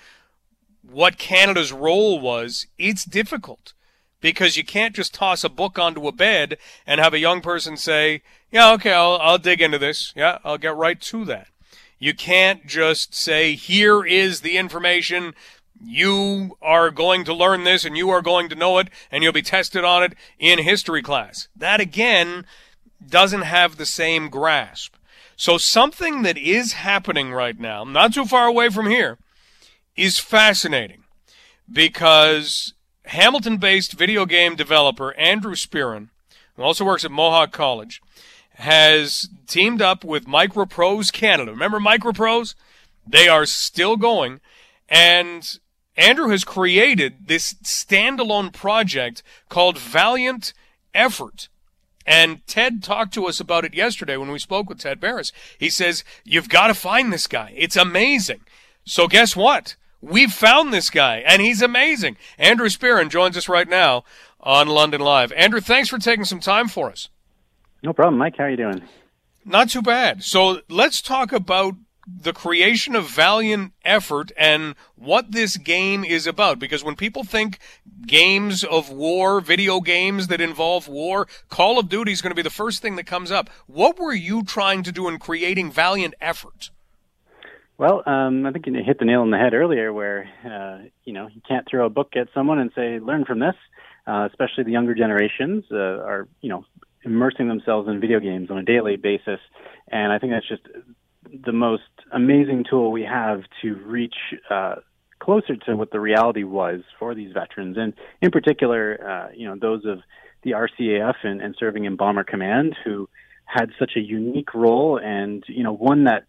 what 0.82 1.18
Canada's 1.18 1.72
role 1.72 2.20
was, 2.20 2.66
it's 2.78 3.04
difficult 3.04 3.74
because 4.20 4.56
you 4.56 4.64
can't 4.64 4.94
just 4.94 5.14
toss 5.14 5.44
a 5.44 5.48
book 5.48 5.78
onto 5.78 6.06
a 6.06 6.12
bed 6.12 6.58
and 6.86 7.00
have 7.00 7.14
a 7.14 7.18
young 7.18 7.40
person 7.40 7.76
say, 7.76 8.22
"Yeah, 8.50 8.72
okay, 8.72 8.92
I'll 8.92 9.18
I'll 9.20 9.38
dig 9.38 9.60
into 9.60 9.78
this. 9.78 10.12
Yeah, 10.16 10.38
I'll 10.44 10.58
get 10.58 10.76
right 10.76 11.00
to 11.00 11.24
that." 11.26 11.48
You 11.98 12.14
can't 12.14 12.66
just 12.66 13.14
say, 13.14 13.54
"Here 13.54 14.04
is 14.04 14.40
the 14.40 14.56
information. 14.56 15.34
You 15.82 16.58
are 16.60 16.90
going 16.90 17.24
to 17.24 17.34
learn 17.34 17.64
this 17.64 17.86
and 17.86 17.96
you 17.96 18.10
are 18.10 18.20
going 18.20 18.50
to 18.50 18.54
know 18.54 18.78
it 18.78 18.88
and 19.10 19.22
you'll 19.22 19.32
be 19.32 19.42
tested 19.42 19.84
on 19.84 20.02
it 20.02 20.14
in 20.38 20.58
history 20.58 21.02
class." 21.02 21.48
That 21.56 21.80
again 21.80 22.44
doesn't 23.06 23.42
have 23.42 23.76
the 23.76 23.86
same 23.86 24.28
grasp. 24.28 24.94
So 25.36 25.56
something 25.56 26.20
that 26.22 26.36
is 26.36 26.74
happening 26.74 27.32
right 27.32 27.58
now, 27.58 27.82
not 27.82 28.12
too 28.12 28.26
far 28.26 28.46
away 28.46 28.68
from 28.68 28.90
here, 28.90 29.16
is 29.96 30.18
fascinating 30.18 31.04
because 31.70 32.74
Hamilton 33.06 33.58
based 33.58 33.92
video 33.92 34.26
game 34.26 34.56
developer 34.56 35.14
Andrew 35.14 35.54
Spearin, 35.54 36.08
who 36.56 36.62
also 36.62 36.84
works 36.84 37.04
at 37.04 37.10
Mohawk 37.10 37.52
College, 37.52 38.00
has 38.54 39.28
teamed 39.46 39.80
up 39.80 40.04
with 40.04 40.26
Microprose 40.26 41.12
Canada. 41.12 41.50
Remember 41.50 41.80
Microprose? 41.80 42.54
They 43.06 43.28
are 43.28 43.46
still 43.46 43.96
going. 43.96 44.40
And 44.88 45.58
Andrew 45.96 46.28
has 46.28 46.44
created 46.44 47.26
this 47.26 47.54
standalone 47.54 48.52
project 48.52 49.22
called 49.48 49.78
Valiant 49.78 50.52
Effort. 50.94 51.48
And 52.06 52.44
Ted 52.46 52.82
talked 52.82 53.14
to 53.14 53.26
us 53.26 53.40
about 53.40 53.64
it 53.64 53.74
yesterday 53.74 54.16
when 54.16 54.30
we 54.30 54.38
spoke 54.38 54.68
with 54.68 54.80
Ted 54.80 55.00
Barris. 55.00 55.32
He 55.58 55.70
says, 55.70 56.04
You've 56.24 56.48
got 56.48 56.68
to 56.68 56.74
find 56.74 57.12
this 57.12 57.26
guy. 57.26 57.52
It's 57.56 57.76
amazing. 57.76 58.40
So 58.84 59.06
guess 59.06 59.36
what? 59.36 59.76
We've 60.00 60.32
found 60.32 60.72
this 60.72 60.88
guy, 60.88 61.18
and 61.18 61.42
he's 61.42 61.60
amazing. 61.60 62.16
Andrew 62.38 62.68
Spearin 62.68 63.10
joins 63.10 63.36
us 63.36 63.48
right 63.48 63.68
now 63.68 64.04
on 64.40 64.66
London 64.68 65.00
Live. 65.00 65.32
Andrew, 65.32 65.60
thanks 65.60 65.90
for 65.90 65.98
taking 65.98 66.24
some 66.24 66.40
time 66.40 66.68
for 66.68 66.90
us. 66.90 67.08
No 67.82 67.92
problem, 67.92 68.18
Mike. 68.18 68.36
How 68.36 68.44
are 68.44 68.50
you 68.50 68.56
doing? 68.56 68.82
Not 69.44 69.70
too 69.70 69.82
bad. 69.82 70.22
So 70.22 70.60
let's 70.68 71.02
talk 71.02 71.32
about 71.32 71.74
the 72.06 72.32
creation 72.32 72.96
of 72.96 73.08
valiant 73.08 73.72
effort 73.84 74.32
and 74.36 74.74
what 74.96 75.32
this 75.32 75.56
game 75.56 76.04
is 76.04 76.26
about. 76.26 76.58
Because 76.58 76.82
when 76.82 76.96
people 76.96 77.24
think 77.24 77.58
games 78.06 78.64
of 78.64 78.90
war, 78.90 79.40
video 79.40 79.80
games 79.80 80.28
that 80.28 80.40
involve 80.40 80.88
war, 80.88 81.28
Call 81.48 81.78
of 81.78 81.88
Duty 81.88 82.12
is 82.12 82.22
going 82.22 82.30
to 82.30 82.36
be 82.36 82.42
the 82.42 82.50
first 82.50 82.82
thing 82.82 82.96
that 82.96 83.06
comes 83.06 83.30
up. 83.30 83.50
What 83.66 83.98
were 83.98 84.14
you 84.14 84.42
trying 84.42 84.82
to 84.84 84.92
do 84.92 85.08
in 85.08 85.18
creating 85.18 85.72
valiant 85.72 86.14
effort? 86.20 86.70
Well, 87.80 88.02
um, 88.04 88.44
I 88.44 88.52
think 88.52 88.66
you 88.66 88.74
hit 88.84 88.98
the 88.98 89.06
nail 89.06 89.22
on 89.22 89.30
the 89.30 89.38
head 89.38 89.54
earlier, 89.54 89.90
where 89.90 90.28
uh, 90.44 90.86
you 91.04 91.14
know 91.14 91.28
you 91.34 91.40
can't 91.48 91.66
throw 91.66 91.86
a 91.86 91.88
book 91.88 92.10
at 92.14 92.28
someone 92.34 92.58
and 92.58 92.70
say, 92.76 92.98
"Learn 92.98 93.24
from 93.24 93.38
this." 93.38 93.54
Uh, 94.06 94.28
especially 94.28 94.64
the 94.64 94.70
younger 94.70 94.94
generations 94.94 95.64
uh, 95.72 95.76
are, 95.76 96.28
you 96.42 96.50
know, 96.50 96.66
immersing 97.04 97.48
themselves 97.48 97.88
in 97.88 97.98
video 97.98 98.20
games 98.20 98.50
on 98.50 98.58
a 98.58 98.62
daily 98.62 98.96
basis, 98.96 99.40
and 99.88 100.12
I 100.12 100.18
think 100.18 100.30
that's 100.30 100.46
just 100.46 100.60
the 101.46 101.52
most 101.52 101.88
amazing 102.12 102.66
tool 102.68 102.92
we 102.92 103.04
have 103.04 103.44
to 103.62 103.74
reach 103.76 104.16
uh, 104.50 104.74
closer 105.18 105.56
to 105.56 105.74
what 105.74 105.90
the 105.90 106.00
reality 106.00 106.44
was 106.44 106.82
for 106.98 107.14
these 107.14 107.32
veterans, 107.32 107.78
and 107.78 107.94
in 108.20 108.30
particular, 108.30 109.08
uh, 109.08 109.32
you 109.34 109.48
know, 109.48 109.56
those 109.58 109.86
of 109.86 110.00
the 110.42 110.50
RCAF 110.50 111.14
and, 111.22 111.40
and 111.40 111.56
serving 111.58 111.86
in 111.86 111.96
Bomber 111.96 112.24
Command 112.24 112.76
who 112.84 113.08
had 113.46 113.70
such 113.78 113.92
a 113.96 114.00
unique 114.00 114.52
role, 114.52 115.00
and 115.02 115.42
you 115.48 115.62
know, 115.62 115.72
one 115.72 116.04
that 116.04 116.26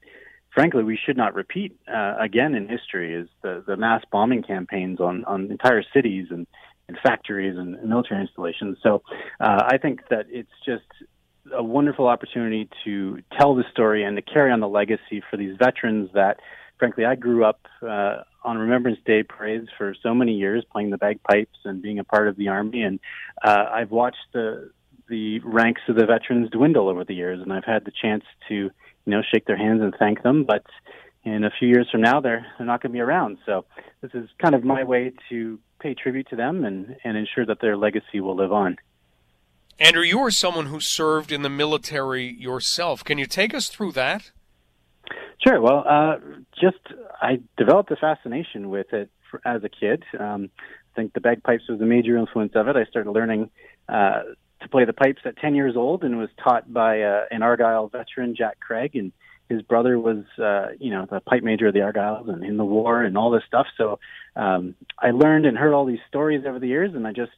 frankly 0.53 0.83
we 0.83 0.97
should 1.03 1.17
not 1.17 1.33
repeat 1.33 1.77
uh, 1.87 2.15
again 2.19 2.55
in 2.55 2.67
history 2.67 3.13
is 3.13 3.27
the 3.41 3.63
the 3.65 3.77
mass 3.77 4.03
bombing 4.11 4.43
campaigns 4.43 4.99
on 4.99 5.25
on 5.25 5.49
entire 5.51 5.83
cities 5.93 6.27
and 6.29 6.47
and 6.91 6.97
factories 7.01 7.57
and 7.57 7.81
military 7.87 8.21
installations. 8.21 8.77
So 8.83 9.01
uh, 9.39 9.63
I 9.65 9.77
think 9.77 10.01
that 10.09 10.25
it's 10.29 10.51
just 10.65 10.83
a 11.53 11.63
wonderful 11.63 12.07
opportunity 12.07 12.69
to 12.83 13.19
tell 13.37 13.55
the 13.55 13.63
story 13.71 14.03
and 14.03 14.15
to 14.17 14.21
carry 14.21 14.51
on 14.51 14.59
the 14.59 14.67
legacy 14.67 15.23
for 15.29 15.37
these 15.37 15.55
veterans 15.57 16.09
that, 16.13 16.39
frankly, 16.77 17.05
I 17.05 17.15
grew 17.15 17.45
up 17.45 17.61
uh, 17.81 18.23
on 18.43 18.57
Remembrance 18.57 18.99
Day 19.05 19.23
parades 19.23 19.67
for 19.77 19.95
so 20.03 20.13
many 20.13 20.33
years, 20.33 20.63
playing 20.71 20.89
the 20.89 20.97
bagpipes 20.97 21.57
and 21.63 21.81
being 21.81 21.99
a 21.99 22.03
part 22.03 22.27
of 22.27 22.35
the 22.35 22.49
army, 22.49 22.83
and 22.83 22.99
uh, 23.43 23.65
I've 23.71 23.91
watched 23.91 24.27
the 24.33 24.71
the 25.07 25.39
ranks 25.39 25.81
of 25.89 25.97
the 25.97 26.05
veterans 26.05 26.49
dwindle 26.51 26.87
over 26.87 27.03
the 27.03 27.13
years, 27.13 27.41
and 27.41 27.51
I've 27.51 27.65
had 27.65 27.83
the 27.83 27.91
chance 27.91 28.23
to, 28.47 28.71
you 29.05 29.11
know, 29.11 29.21
shake 29.33 29.45
their 29.45 29.57
hands 29.57 29.81
and 29.81 29.93
thank 29.97 30.23
them, 30.23 30.43
but 30.43 30.63
in 31.23 31.43
a 31.43 31.51
few 31.59 31.67
years 31.67 31.87
from 31.91 32.01
now, 32.01 32.19
they're 32.19 32.45
they're 32.57 32.67
not 32.67 32.81
going 32.81 32.91
to 32.91 32.93
be 32.93 32.99
around. 32.99 33.37
So 33.45 33.65
this 34.01 34.11
is 34.13 34.29
kind 34.41 34.55
of 34.55 34.63
my 34.63 34.83
way 34.83 35.11
to 35.29 35.59
pay 35.79 35.93
tribute 35.93 36.29
to 36.29 36.35
them 36.35 36.65
and 36.65 36.95
and 37.03 37.17
ensure 37.17 37.45
that 37.45 37.61
their 37.61 37.77
legacy 37.77 38.19
will 38.19 38.35
live 38.35 38.51
on. 38.51 38.77
Andrew, 39.79 40.03
you 40.03 40.19
are 40.19 40.31
someone 40.31 40.67
who 40.67 40.79
served 40.79 41.31
in 41.31 41.41
the 41.41 41.49
military 41.49 42.25
yourself. 42.25 43.03
Can 43.03 43.17
you 43.17 43.25
take 43.25 43.53
us 43.53 43.67
through 43.67 43.93
that? 43.93 44.31
Sure. 45.45 45.59
Well, 45.59 45.83
uh, 45.87 46.17
just 46.59 46.77
I 47.21 47.39
developed 47.57 47.89
a 47.91 47.95
fascination 47.95 48.69
with 48.69 48.93
it 48.93 49.09
for, 49.29 49.41
as 49.45 49.63
a 49.63 49.69
kid. 49.69 50.03
Um, 50.19 50.49
I 50.93 50.95
think 50.95 51.13
the 51.13 51.21
bagpipes 51.21 51.63
was 51.69 51.81
a 51.81 51.85
major 51.85 52.17
influence 52.17 52.53
of 52.55 52.67
it. 52.67 52.75
I 52.75 52.85
started 52.85 53.11
learning 53.11 53.49
uh, 53.89 54.21
to 54.61 54.69
play 54.69 54.85
the 54.85 54.93
pipes 54.93 55.21
at 55.25 55.37
10 55.37 55.55
years 55.55 55.75
old 55.75 56.03
and 56.03 56.17
was 56.17 56.29
taught 56.43 56.71
by 56.71 57.01
uh, 57.01 57.25
an 57.31 57.43
Argyll 57.43 57.87
veteran, 57.87 58.35
Jack 58.35 58.59
Craig, 58.59 58.95
and 58.95 59.11
his 59.49 59.61
brother 59.61 59.99
was, 59.99 60.23
uh, 60.41 60.67
you 60.79 60.91
know, 60.91 61.05
the 61.09 61.19
pipe 61.19 61.43
major 61.43 61.67
of 61.67 61.73
the 61.73 61.79
Argylls 61.79 62.29
and 62.29 62.43
in 62.43 62.57
the 62.57 62.65
war 62.65 63.03
and 63.03 63.17
all 63.17 63.31
this 63.31 63.43
stuff. 63.45 63.67
So 63.77 63.99
um, 64.35 64.75
I 64.97 65.11
learned 65.11 65.45
and 65.45 65.57
heard 65.57 65.73
all 65.73 65.85
these 65.85 65.99
stories 66.07 66.45
over 66.47 66.59
the 66.59 66.67
years, 66.67 66.95
and 66.95 67.05
I 67.05 67.11
just 67.11 67.31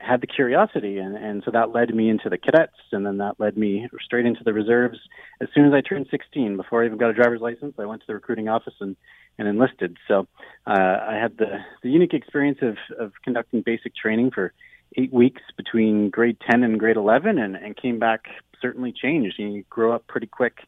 had 0.00 0.22
the 0.22 0.26
curiosity, 0.26 0.98
and, 0.98 1.16
and 1.16 1.42
so 1.44 1.50
that 1.50 1.72
led 1.72 1.94
me 1.94 2.08
into 2.08 2.30
the 2.30 2.38
cadets, 2.38 2.72
and 2.92 3.04
then 3.04 3.18
that 3.18 3.38
led 3.38 3.58
me 3.58 3.88
straight 4.02 4.24
into 4.24 4.42
the 4.42 4.52
reserves. 4.52 4.98
As 5.42 5.48
soon 5.54 5.66
as 5.66 5.74
I 5.74 5.82
turned 5.82 6.06
16, 6.10 6.56
before 6.56 6.82
I 6.82 6.86
even 6.86 6.96
got 6.96 7.10
a 7.10 7.14
driver's 7.14 7.42
license, 7.42 7.74
I 7.78 7.84
went 7.84 8.00
to 8.00 8.06
the 8.06 8.14
recruiting 8.14 8.48
office 8.48 8.74
and, 8.80 8.96
and 9.38 9.46
enlisted. 9.46 9.98
So 10.08 10.26
uh, 10.66 10.70
I 11.06 11.18
had 11.20 11.36
the, 11.36 11.58
the 11.82 11.90
unique 11.90 12.14
experience 12.14 12.58
of, 12.62 12.76
of 12.98 13.12
conducting 13.22 13.60
basic 13.60 13.94
training 13.94 14.30
for 14.30 14.54
eight 14.96 15.12
weeks 15.12 15.42
between 15.56 16.10
grade 16.10 16.38
10 16.50 16.62
and 16.62 16.78
grade 16.78 16.96
11, 16.96 17.38
and, 17.38 17.56
and 17.56 17.76
came 17.76 17.98
back 17.98 18.26
certainly 18.60 18.92
changed. 18.92 19.38
You 19.38 19.64
grow 19.68 19.92
up 19.92 20.06
pretty 20.06 20.26
quick 20.26 20.58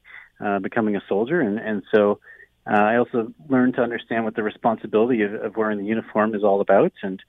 uh, 0.44 0.58
becoming 0.58 0.96
a 0.96 1.02
soldier, 1.08 1.40
and, 1.40 1.58
and 1.58 1.82
so 1.94 2.20
uh, 2.66 2.80
I 2.80 2.96
also 2.96 3.32
learned 3.48 3.74
to 3.74 3.82
understand 3.82 4.24
what 4.24 4.34
the 4.34 4.42
responsibility 4.42 5.22
of, 5.22 5.34
of 5.34 5.56
wearing 5.56 5.78
the 5.78 5.84
uniform 5.84 6.34
is 6.34 6.42
all 6.42 6.60
about, 6.60 6.92
and 7.02 7.22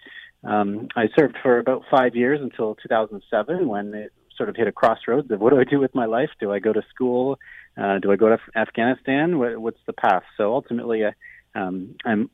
um, 0.43 0.87
I 0.95 1.05
served 1.17 1.37
for 1.41 1.57
about 1.57 1.83
five 1.89 2.15
years 2.15 2.39
until 2.41 2.75
2007 2.75 3.67
when 3.67 3.93
it 3.93 4.13
sort 4.37 4.49
of 4.49 4.55
hit 4.55 4.67
a 4.67 4.71
crossroads 4.71 5.31
of 5.31 5.39
what 5.39 5.51
do 5.51 5.59
I 5.59 5.63
do 5.63 5.79
with 5.79 5.95
my 5.95 6.05
life? 6.05 6.29
Do 6.39 6.51
I 6.51 6.59
go 6.59 6.73
to 6.73 6.83
school? 6.93 7.39
Uh, 7.77 7.99
do 7.99 8.11
I 8.11 8.15
go 8.15 8.29
to 8.29 8.37
Afghanistan? 8.55 9.39
What, 9.39 9.59
what's 9.59 9.79
the 9.87 9.93
path? 9.93 10.23
So 10.37 10.53
ultimately, 10.53 11.03
uh, 11.03 11.11
um, 11.55 11.95
I'm 12.05 12.29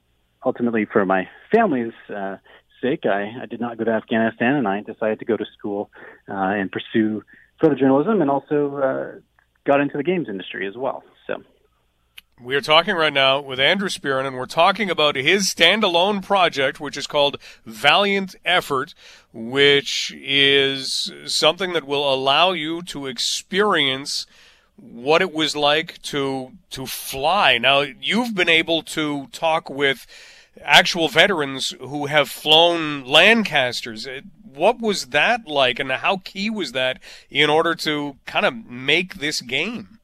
ultimately 0.46 0.86
for 0.92 1.06
my 1.06 1.30
family's 1.54 1.94
uh, 2.10 2.38
sake, 2.82 3.06
I, 3.06 3.32
I 3.42 3.46
did 3.46 3.60
not 3.60 3.78
go 3.78 3.84
to 3.84 3.92
Afghanistan, 3.92 4.56
and 4.56 4.68
I 4.68 4.82
decided 4.82 5.20
to 5.20 5.26
go 5.26 5.38
to 5.38 5.46
school 5.58 5.90
uh, 6.30 6.34
and 6.34 6.72
pursue 6.72 7.24
photojournalism, 7.62 8.22
and 8.22 8.30
also 8.30 8.78
uh, 8.78 9.20
got 9.66 9.82
into 9.82 9.98
the 9.98 10.04
games 10.04 10.28
industry 10.28 10.68
as 10.68 10.76
well. 10.76 11.04
So. 11.28 11.44
We 12.44 12.56
are 12.56 12.62
talking 12.62 12.96
right 12.96 13.14
now 13.14 13.40
with 13.40 13.60
Andrew 13.60 13.88
Spearin, 13.88 14.26
and 14.26 14.36
we're 14.36 14.48
talking 14.48 14.90
about 14.90 15.16
his 15.16 15.54
standalone 15.54 16.24
project, 16.24 16.80
which 16.80 16.98
is 16.98 17.06
called 17.06 17.38
Valiant 17.68 18.36
Effort, 18.44 18.96
which 19.32 20.12
is 20.18 21.12
something 21.28 21.74
that 21.74 21.86
will 21.86 22.12
allow 22.12 22.52
you 22.52 22.82
to 22.84 23.06
experience 23.06 24.26
what 24.76 25.22
it 25.22 25.32
was 25.32 25.56
like 25.56 26.02
to 26.02 26.54
to 26.72 26.88
fly. 26.88 27.60
Now, 27.60 27.82
you've 27.82 28.34
been 28.34 28.50
able 28.50 28.82
to 28.84 29.28
talk 29.28 29.70
with 29.70 30.08
actual 30.64 31.08
veterans 31.08 31.74
who 31.80 32.08
have 32.08 32.30
flown 32.30 33.06
Lancasters. 33.06 34.08
What 34.44 34.80
was 34.80 35.08
that 35.08 35.48
like, 35.48 35.80
and 35.80 35.92
how 35.92 36.18
key 36.18 36.50
was 36.50 36.74
that 36.74 37.00
in 37.30 37.50
order 37.50 37.74
to 37.76 38.18
kind 38.26 38.46
of 38.46 38.66
make 38.66 39.16
this 39.16 39.42
game? 39.42 40.00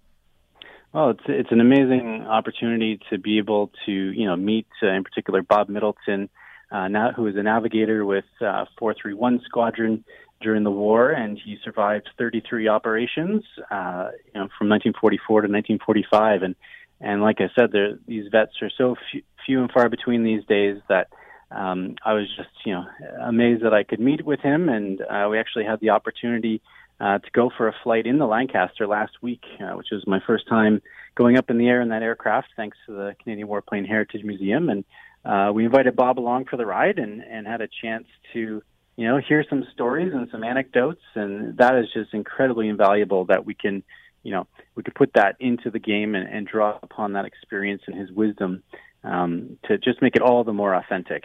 Well, 0.94 1.12
it's 1.12 1.24
it's 1.28 1.52
an 1.52 1.60
amazing 1.60 2.26
opportunity 2.28 3.00
to 3.10 3.18
be 3.18 3.38
able 3.40 3.72
to 3.86 3.92
you 3.92 4.26
know 4.26 4.36
meet 4.36 4.68
uh, 4.82 4.88
in 4.88 5.04
particular 5.04 5.42
Bob 5.42 5.70
Middleton, 5.70 6.30
uh, 6.72 6.88
now 6.88 7.12
who 7.12 7.28
is 7.28 7.36
a 7.36 7.44
navigator 7.44 8.06
with 8.06 8.26
uh, 8.42 8.66
431 8.80 9.42
Squadron 9.46 10.06
during 10.42 10.64
the 10.64 10.72
war, 10.72 11.12
and 11.12 11.38
he 11.44 11.58
survived 11.64 12.10
33 12.18 12.68
operations, 12.68 13.44
uh, 13.72 14.10
you 14.26 14.40
know, 14.40 14.48
from 14.58 14.70
1944 14.70 15.42
to 15.42 15.48
1945, 15.48 16.44
and 16.44 16.56
and 17.00 17.22
like 17.22 17.42
I 17.42 17.50
said, 17.58 17.72
these 18.08 18.26
vets 18.32 18.54
are 18.62 18.72
so 18.76 18.96
few, 19.12 19.22
few 19.48 19.62
and 19.62 19.72
far 19.72 19.90
between 19.90 20.24
these 20.24 20.44
days 20.46 20.78
that. 20.90 21.08
Um, 21.50 21.96
I 22.04 22.12
was 22.12 22.28
just, 22.36 22.50
you 22.66 22.74
know, 22.74 22.84
amazed 23.22 23.64
that 23.64 23.74
I 23.74 23.84
could 23.84 24.02
meet 24.02 24.26
with 24.26 24.42
him, 24.42 24.68
and 24.68 25.00
uh, 25.00 25.30
we 25.32 25.40
actually 25.40 25.64
had 25.64 25.80
the 25.80 25.92
opportunity 25.92 26.62
uh, 27.00 27.20
to 27.20 27.32
go 27.32 27.50
for 27.56 27.68
a 27.68 27.76
flight 27.84 28.06
in 28.06 28.18
the 28.18 28.26
Lancaster 28.26 28.88
last 28.88 29.14
week, 29.22 29.44
uh, 29.62 29.76
which 29.78 29.88
was 29.92 30.04
my 30.08 30.20
first 30.26 30.48
time 30.48 30.82
going 31.16 31.38
up 31.38 31.50
in 31.50 31.58
the 31.58 31.68
air 31.68 31.82
in 31.82 31.90
that 31.90 32.02
aircraft, 32.02 32.50
thanks 32.56 32.78
to 32.86 32.92
the 32.92 33.16
Canadian 33.24 33.48
Warplane 33.48 33.88
Heritage 33.88 34.24
Museum. 34.24 34.70
And 34.70 34.84
uh, 35.24 35.52
we 35.54 35.66
invited 35.66 35.96
Bob 35.96 36.20
along 36.20 36.46
for 36.46 36.58
the 36.58 36.66
ride 36.66 37.00
and, 37.00 37.22
and 37.22 37.46
had 37.46 37.62
a 37.62 37.68
chance 37.82 38.08
to, 38.34 38.62
you 38.96 39.08
know, 39.08 39.18
hear 39.18 39.46
some 39.50 39.66
stories 39.74 40.14
and 40.14 40.28
some 40.32 40.44
anecdotes. 40.44 41.02
And 41.16 41.58
that 41.58 41.76
is 41.76 41.86
just 41.94 42.14
incredibly 42.14 42.68
invaluable 42.68 43.26
that 43.26 43.46
we 43.46 43.54
can, 43.54 43.84
you 44.24 44.32
know, 44.32 44.48
we 44.76 44.84
could 44.84 44.96
put 44.96 45.12
that 45.14 45.36
into 45.40 45.70
the 45.70 45.80
game 45.80 46.16
and, 46.16 46.28
and 46.28 46.48
draw 46.48 46.80
upon 46.82 47.14
that 47.14 47.26
experience 47.26 47.84
and 47.88 47.98
his 47.98 48.12
wisdom 48.12 48.64
um, 49.08 49.58
to 49.68 49.78
just 49.78 50.02
make 50.02 50.16
it 50.16 50.22
all 50.22 50.44
the 50.44 50.54
more 50.54 50.74
authentic. 50.74 51.24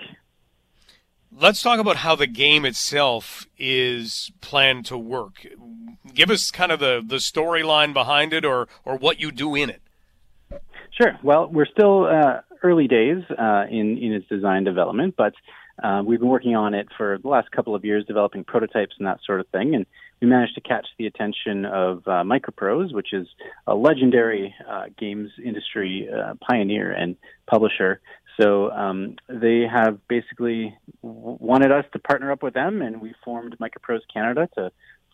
Let's 1.35 1.63
talk 1.63 1.81
about 1.81 1.97
how 1.97 2.15
the 2.15 2.27
game 2.27 2.67
itself 2.67 3.47
is 3.59 4.31
planned 4.41 4.85
to 4.87 4.99
work. 4.99 5.47
Give 6.13 6.31
us 6.31 6.51
kind 6.51 6.71
of 6.71 6.79
the, 6.79 7.03
the 7.05 7.17
storyline 7.17 7.95
behind 7.95 8.35
it 8.35 8.45
or, 8.45 8.69
or 8.85 8.97
what 8.97 9.19
you 9.19 9.33
do 9.33 9.55
in 9.55 9.71
it. 9.71 9.81
Sure. 11.01 11.19
Well, 11.23 11.49
we're 11.49 11.67
still 11.67 12.05
uh, 12.05 12.43
early 12.63 12.87
days 12.87 13.23
uh, 13.31 13.65
in, 13.71 13.97
in 13.97 14.13
its 14.13 14.29
design 14.29 14.65
development, 14.65 15.15
but 15.17 15.33
uh, 15.83 16.03
we've 16.05 16.21
been 16.21 16.29
working 16.29 16.55
on 16.55 16.75
it 16.75 16.89
for 16.99 17.19
the 17.23 17.29
last 17.29 17.51
couple 17.51 17.75
of 17.75 17.83
years, 17.83 18.05
developing 18.05 18.45
prototypes 18.45 18.95
and 18.99 19.07
that 19.07 19.21
sort 19.25 19.41
of 19.41 19.49
thing. 19.49 19.75
And 19.75 19.87
we 20.23 20.29
managed 20.29 20.55
to 20.55 20.61
catch 20.61 20.87
the 20.99 21.07
attention 21.07 21.67
of 21.67 22.07
uh, 22.07 22.23
Microprose, 22.23 22.95
which 22.95 23.13
is 23.13 23.27
a 23.67 23.75
legendary 23.75 24.55
uh, 24.71 24.85
games 24.97 25.31
industry 25.45 26.09
uh, 26.09 26.35
pioneer 26.49 26.93
and 26.93 27.17
publisher. 27.51 28.01
So 28.41 28.71
um, 28.71 29.17
they 29.29 29.67
have 29.71 29.99
basically 30.07 30.79
wanted 31.03 31.73
us 31.73 31.85
to 31.93 31.99
partner 31.99 32.31
up 32.31 32.43
with 32.43 32.55
them, 32.55 32.83
and 32.83 33.03
we 33.03 33.15
formed 33.25 33.57
Microprose 33.59 34.01
Canada 34.15 34.49
to 34.55 34.71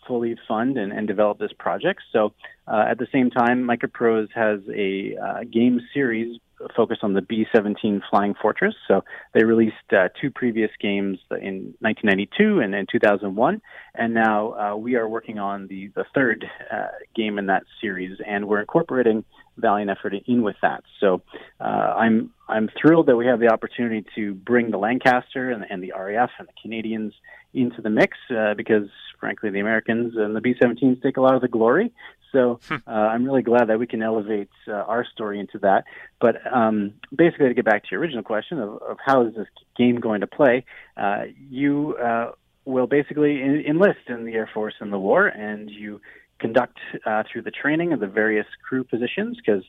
fully 0.06 0.36
fund 0.46 0.76
and, 0.76 0.92
and 0.92 1.08
develop 1.08 1.38
this 1.38 1.52
project. 1.58 2.02
So 2.12 2.34
uh, 2.66 2.84
at 2.88 2.98
the 2.98 3.08
same 3.10 3.30
time, 3.30 3.64
Microprose 3.64 4.28
has 4.34 4.60
a 4.72 5.16
uh, 5.16 5.44
game 5.50 5.80
series 5.94 6.38
focused 6.76 7.04
on 7.04 7.14
the 7.14 7.22
B-17 7.22 8.00
Flying 8.10 8.34
Fortress. 8.40 8.74
So 8.86 9.04
they 9.34 9.44
released 9.44 9.74
uh, 9.92 10.08
two 10.20 10.30
previous 10.30 10.70
games 10.80 11.18
in 11.30 11.74
1992 11.80 12.60
and 12.60 12.74
in 12.74 12.86
2001, 12.90 13.60
and 13.94 14.14
now 14.14 14.52
uh, 14.52 14.76
we 14.76 14.96
are 14.96 15.08
working 15.08 15.38
on 15.38 15.66
the 15.68 15.90
the 15.94 16.04
third 16.14 16.44
uh, 16.72 16.88
game 17.14 17.38
in 17.38 17.46
that 17.46 17.64
series, 17.80 18.18
and 18.26 18.48
we're 18.48 18.60
incorporating 18.60 19.24
valiant 19.56 19.90
effort 19.90 20.14
in 20.26 20.42
with 20.42 20.56
that. 20.62 20.84
So 21.00 21.22
uh, 21.60 21.64
I'm 21.64 22.30
I'm 22.48 22.70
thrilled 22.80 23.06
that 23.06 23.16
we 23.16 23.26
have 23.26 23.40
the 23.40 23.48
opportunity 23.48 24.04
to 24.14 24.34
bring 24.34 24.70
the 24.70 24.78
Lancaster 24.78 25.50
and, 25.50 25.64
and 25.68 25.82
the 25.82 25.92
RAF 25.96 26.30
and 26.38 26.48
the 26.48 26.52
Canadians 26.60 27.12
into 27.54 27.82
the 27.82 27.90
mix 27.90 28.16
uh, 28.30 28.54
because, 28.54 28.88
frankly, 29.20 29.50
the 29.50 29.60
Americans 29.60 30.14
and 30.16 30.34
the 30.34 30.40
B-17s 30.40 31.02
take 31.02 31.16
a 31.16 31.20
lot 31.20 31.34
of 31.34 31.40
the 31.40 31.48
glory. 31.48 31.92
So 32.32 32.60
hmm. 32.68 32.76
uh, 32.86 32.90
I'm 32.90 33.24
really 33.24 33.42
glad 33.42 33.68
that 33.68 33.78
we 33.78 33.86
can 33.86 34.02
elevate 34.02 34.50
uh, 34.66 34.72
our 34.72 35.04
story 35.04 35.40
into 35.40 35.58
that. 35.60 35.84
But 36.20 36.36
um, 36.52 36.94
basically, 37.14 37.48
to 37.48 37.54
get 37.54 37.64
back 37.64 37.84
to 37.84 37.88
your 37.92 38.00
original 38.00 38.22
question 38.22 38.58
of, 38.58 38.82
of 38.82 38.96
how 39.04 39.26
is 39.26 39.34
this 39.34 39.46
game 39.76 40.00
going 40.00 40.20
to 40.20 40.26
play, 40.26 40.64
uh, 40.96 41.24
you 41.50 41.96
uh, 41.96 42.32
will 42.64 42.86
basically 42.86 43.42
enlist 43.42 44.08
in 44.08 44.24
the 44.24 44.34
Air 44.34 44.50
Force 44.52 44.74
in 44.80 44.90
the 44.90 44.98
war, 44.98 45.26
and 45.26 45.70
you 45.70 46.00
conduct 46.38 46.78
uh, 47.04 47.24
through 47.30 47.42
the 47.42 47.50
training 47.50 47.92
of 47.92 48.00
the 48.00 48.06
various 48.06 48.46
crew 48.68 48.84
positions 48.84 49.36
because 49.36 49.64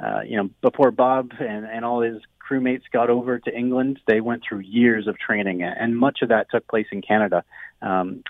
uh, 0.00 0.20
you 0.26 0.36
know 0.36 0.48
before 0.62 0.90
Bob 0.90 1.32
and, 1.38 1.66
and 1.66 1.84
all 1.84 2.00
his 2.00 2.22
crewmates 2.40 2.82
got 2.92 3.10
over 3.10 3.38
to 3.38 3.56
England, 3.56 3.98
they 4.06 4.20
went 4.20 4.42
through 4.46 4.60
years 4.60 5.06
of 5.06 5.18
training, 5.18 5.62
and 5.62 5.96
much 5.96 6.20
of 6.22 6.28
that 6.28 6.50
took 6.50 6.66
place 6.68 6.86
in 6.92 7.02
Canada. 7.02 7.42
Um, 7.80 8.22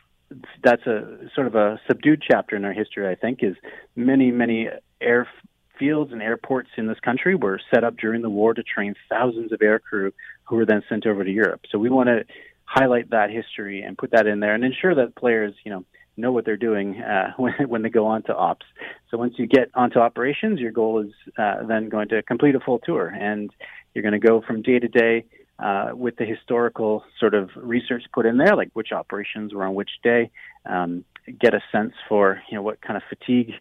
that's 0.63 0.87
a 0.87 1.29
sort 1.35 1.47
of 1.47 1.55
a 1.55 1.81
subdued 1.87 2.23
chapter 2.29 2.57
in 2.57 2.65
our 2.65 2.73
history, 2.73 3.09
I 3.09 3.15
think, 3.15 3.41
is 3.43 3.57
many, 3.97 4.31
many 4.31 4.69
airfields 5.03 6.13
and 6.13 6.23
airports 6.23 6.71
in 6.77 6.87
this 6.87 7.01
country 7.01 7.35
were 7.35 7.61
set 7.73 7.85
up 7.85 7.97
during 7.97 8.23
the 8.23 8.31
war 8.31 8.55
to 8.55 8.63
train 8.63 8.95
thousands 9.09 9.53
of 9.53 9.61
aircrew 9.61 10.13
who 10.45 10.57
were 10.57 10.67
then 10.67 10.83
sent 10.89 11.07
over 11.07 11.25
to 11.25 11.31
Europe. 11.31 11.63
So 11.71 11.79
we 11.79 11.91
want 11.91 12.09
to 12.09 12.25
highlight 12.65 13.11
that 13.11 13.31
history 13.31 13.83
and 13.83 13.97
put 13.97 14.11
that 14.13 14.27
in 14.27 14.41
there 14.41 14.55
and 14.55 14.65
ensure 14.65 14.95
that 14.95 15.17
players, 15.17 15.55
you 15.65 15.71
know, 15.71 15.85
know 16.17 16.33
what 16.33 16.45
they're 16.45 16.57
doing 16.57 17.01
uh, 17.01 17.33
when, 17.37 17.53
when 17.69 17.83
they 17.83 17.91
go 17.91 18.07
on 18.07 18.23
to 18.25 18.35
ops. 18.35 18.67
So 19.11 19.19
once 19.19 19.35
you 19.37 19.47
get 19.47 19.71
onto 19.75 19.99
operations, 19.99 20.61
your 20.61 20.73
goal 20.73 21.01
is 21.01 21.13
uh, 21.39 21.65
then 21.67 21.89
going 21.89 22.09
to 22.09 22.23
complete 22.23 22.55
a 22.55 22.61
full 22.61 22.79
tour, 22.79 23.09
and 23.09 23.51
you're 23.93 24.03
going 24.03 24.21
to 24.21 24.27
go 24.27 24.41
from 24.41 24.63
day 24.63 24.79
to 24.79 24.89
day 24.89 25.25
uh, 25.59 25.91
with 25.95 26.17
the 26.17 26.25
historical 26.25 27.05
sort 27.19 27.35
of 27.35 27.51
research 27.57 28.05
put 28.13 28.27
in 28.27 28.37
there, 28.37 28.57
like 28.57 28.71
which 28.73 28.93
operations 28.93 29.55
were 29.55 29.65
on 29.65 29.75
which 29.75 29.91
day, 30.03 30.31
um, 30.67 31.05
get 31.41 31.55
a 31.55 31.61
sense 31.71 31.93
for 32.09 32.43
you 32.51 32.57
know 32.57 32.63
what 32.63 32.81
kind 32.81 32.97
of 32.97 33.03
fatigue 33.09 33.53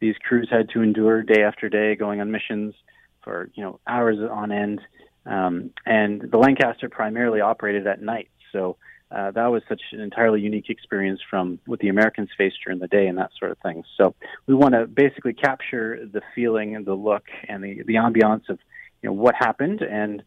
these 0.00 0.16
crews 0.26 0.48
had 0.50 0.68
to 0.70 0.82
endure 0.82 1.22
day 1.22 1.42
after 1.42 1.68
day 1.68 1.94
going 1.94 2.20
on 2.20 2.30
missions 2.30 2.74
for 3.22 3.50
you 3.54 3.62
know 3.62 3.80
hours 3.86 4.18
on 4.18 4.50
end. 4.50 4.80
Um, 5.24 5.70
and 5.86 6.20
the 6.20 6.38
Lancaster 6.38 6.88
primarily 6.88 7.40
operated 7.40 7.86
at 7.86 8.02
night, 8.02 8.28
so 8.50 8.76
uh, 9.12 9.30
that 9.32 9.46
was 9.46 9.62
such 9.68 9.82
an 9.92 10.00
entirely 10.00 10.40
unique 10.40 10.70
experience 10.70 11.20
from 11.28 11.58
what 11.66 11.80
the 11.80 11.88
Americans 11.88 12.30
faced 12.36 12.56
during 12.64 12.78
the 12.78 12.88
day 12.88 13.06
and 13.06 13.18
that 13.18 13.30
sort 13.38 13.50
of 13.50 13.58
thing. 13.58 13.84
So 13.98 14.14
we 14.46 14.54
want 14.54 14.74
to 14.74 14.86
basically 14.86 15.34
capture 15.34 16.08
the 16.10 16.22
feeling 16.34 16.74
and 16.74 16.86
the 16.86 16.94
look 16.94 17.24
and 17.46 17.62
the 17.62 17.82
the 17.86 17.94
ambiance 17.94 18.48
of 18.48 18.58
you 19.02 19.10
know 19.10 19.12
what 19.12 19.34
happened 19.34 19.82
and 19.82 20.22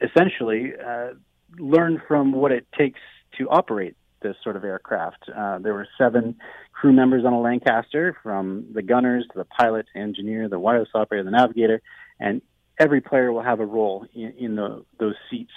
essentially 0.00 0.72
uh, 0.74 1.10
learn 1.58 2.00
from 2.06 2.32
what 2.32 2.52
it 2.52 2.66
takes 2.76 3.00
to 3.38 3.48
operate 3.48 3.96
this 4.22 4.36
sort 4.42 4.56
of 4.56 4.64
aircraft. 4.64 5.28
Uh, 5.34 5.58
there 5.58 5.74
were 5.74 5.88
seven 5.96 6.36
crew 6.72 6.92
members 6.92 7.24
on 7.24 7.32
a 7.32 7.40
Lancaster, 7.40 8.16
from 8.22 8.66
the 8.72 8.82
gunners 8.82 9.24
to 9.32 9.38
the 9.38 9.44
pilot, 9.44 9.86
engineer, 9.94 10.48
the 10.48 10.58
wireless 10.58 10.88
operator, 10.94 11.24
the 11.24 11.30
navigator, 11.30 11.80
and 12.18 12.42
every 12.78 13.00
player 13.00 13.32
will 13.32 13.42
have 13.42 13.60
a 13.60 13.66
role 13.66 14.06
in, 14.14 14.32
in 14.38 14.56
the, 14.56 14.84
those 14.98 15.14
seats. 15.30 15.52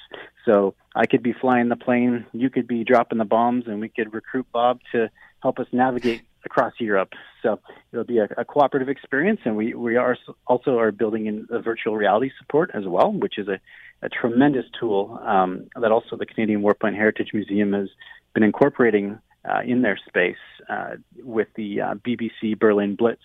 So 0.45 0.75
I 0.95 1.05
could 1.05 1.23
be 1.23 1.33
flying 1.33 1.69
the 1.69 1.75
plane, 1.75 2.25
you 2.33 2.49
could 2.49 2.67
be 2.67 2.83
dropping 2.83 3.17
the 3.17 3.25
bombs, 3.25 3.65
and 3.67 3.79
we 3.79 3.89
could 3.89 4.13
recruit 4.13 4.45
Bob 4.51 4.79
to 4.91 5.09
help 5.41 5.59
us 5.59 5.67
navigate 5.71 6.21
across 6.45 6.73
Europe. 6.79 7.13
So 7.41 7.59
it'll 7.91 8.05
be 8.05 8.19
a, 8.19 8.27
a, 8.37 8.45
cooperative 8.45 8.89
experience, 8.89 9.39
and 9.45 9.55
we, 9.55 9.73
we 9.73 9.95
are 9.95 10.17
also 10.47 10.77
are 10.77 10.91
building 10.91 11.25
in 11.27 11.47
the 11.49 11.59
virtual 11.59 11.95
reality 11.95 12.31
support 12.39 12.71
as 12.73 12.85
well, 12.85 13.11
which 13.11 13.37
is 13.37 13.47
a, 13.47 13.59
a 14.01 14.09
tremendous 14.09 14.65
tool 14.79 15.19
um, 15.25 15.67
that 15.79 15.91
also 15.91 16.15
the 16.17 16.25
Canadian 16.25 16.61
Warplane 16.61 16.95
Heritage 16.95 17.29
Museum 17.33 17.73
has 17.73 17.89
been 18.33 18.43
incorporating 18.43 19.19
uh, 19.49 19.59
in 19.65 19.81
their 19.81 19.99
space 20.07 20.35
uh, 20.69 20.91
with 21.23 21.47
the 21.55 21.81
uh, 21.81 21.93
BBC 21.95 22.57
Berlin 22.57 22.95
Blitz 22.95 23.21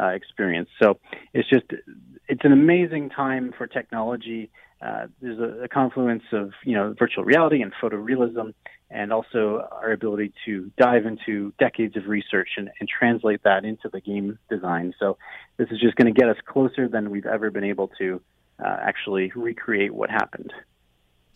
uh, 0.00 0.08
experience. 0.08 0.68
So 0.82 0.98
it's 1.32 1.48
just 1.48 1.66
it's 2.28 2.44
an 2.44 2.52
amazing 2.52 3.10
time 3.10 3.52
for 3.56 3.66
technology. 3.66 4.50
Uh, 4.80 5.08
there's 5.20 5.38
a, 5.38 5.64
a, 5.64 5.68
confluence 5.68 6.22
of 6.32 6.52
you 6.64 6.74
know 6.74 6.94
virtual 6.98 7.22
reality 7.22 7.60
and 7.60 7.72
photorealism, 7.82 8.54
and 8.90 9.12
also 9.12 9.68
our 9.70 9.92
ability 9.92 10.32
to 10.46 10.72
dive 10.78 11.04
into 11.04 11.52
decades 11.58 11.96
of 11.96 12.06
research 12.06 12.48
and, 12.56 12.70
and 12.80 12.88
translate 12.88 13.42
that 13.42 13.64
into 13.64 13.90
the 13.92 14.00
game 14.00 14.38
design. 14.48 14.94
So 14.98 15.18
this 15.58 15.68
is 15.70 15.78
just 15.80 15.96
going 15.96 16.12
to 16.12 16.18
get 16.18 16.30
us 16.30 16.38
closer 16.46 16.88
than 16.88 17.10
we've 17.10 17.26
ever 17.26 17.50
been 17.50 17.64
able 17.64 17.88
to 17.98 18.22
uh, 18.58 18.76
actually 18.80 19.30
recreate 19.34 19.92
what 19.92 20.10
happened. 20.10 20.52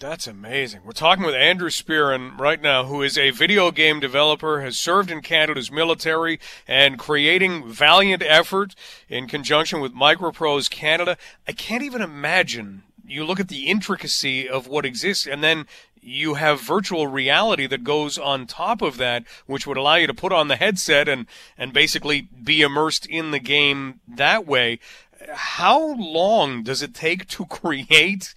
That's 0.05 0.27
amazing. 0.27 0.83
We're 0.85 0.93
talking 0.93 1.25
with 1.25 1.35
Andrew 1.35 1.71
Spearin 1.71 2.38
right 2.38 2.61
now, 2.61 2.85
who 2.85 3.01
is 3.01 3.17
a 3.17 3.31
video 3.31 3.71
game 3.71 4.01
developer, 4.01 4.61
has 4.61 4.79
served 4.79 5.11
in 5.11 5.23
Canada's 5.23 5.73
military, 5.73 6.38
and 6.69 6.99
creating 6.99 7.73
valiant 7.73 8.23
effort 8.23 8.75
in 9.09 9.27
conjunction 9.29 9.81
with 9.81 9.95
Microprose 9.95 10.69
Canada. 10.69 11.17
I 11.49 11.53
can't 11.53 11.83
even 11.83 12.03
imagine. 12.03 12.83
You 13.07 13.25
look 13.25 13.40
at 13.40 13.49
the 13.49 13.67
intricacy 13.67 14.47
of 14.47 14.69
what 14.69 14.85
exists, 14.85 15.27
and 15.27 15.43
then 15.43 15.64
you 16.03 16.35
have 16.35 16.61
virtual 16.61 17.07
reality 17.07 17.67
that 17.67 17.83
goes 17.83 18.19
on 18.19 18.47
top 18.47 18.83
of 18.83 18.99
that, 18.99 19.25
which 19.47 19.67
would 19.67 19.79
allow 19.79 19.95
you 19.95 20.07
to 20.07 20.12
put 20.12 20.35
on 20.35 20.49
the 20.49 20.57
headset 20.57 21.09
and, 21.09 21.25
and 21.57 21.73
basically 21.73 22.29
be 22.43 22.61
immersed 22.61 23.07
in 23.07 23.31
the 23.31 23.38
game 23.38 24.01
that 24.07 24.47
way. 24.47 24.81
How 25.33 25.95
long 25.95 26.62
does 26.62 26.83
it 26.83 26.93
take 26.93 27.27
to 27.29 27.47
create 27.47 28.35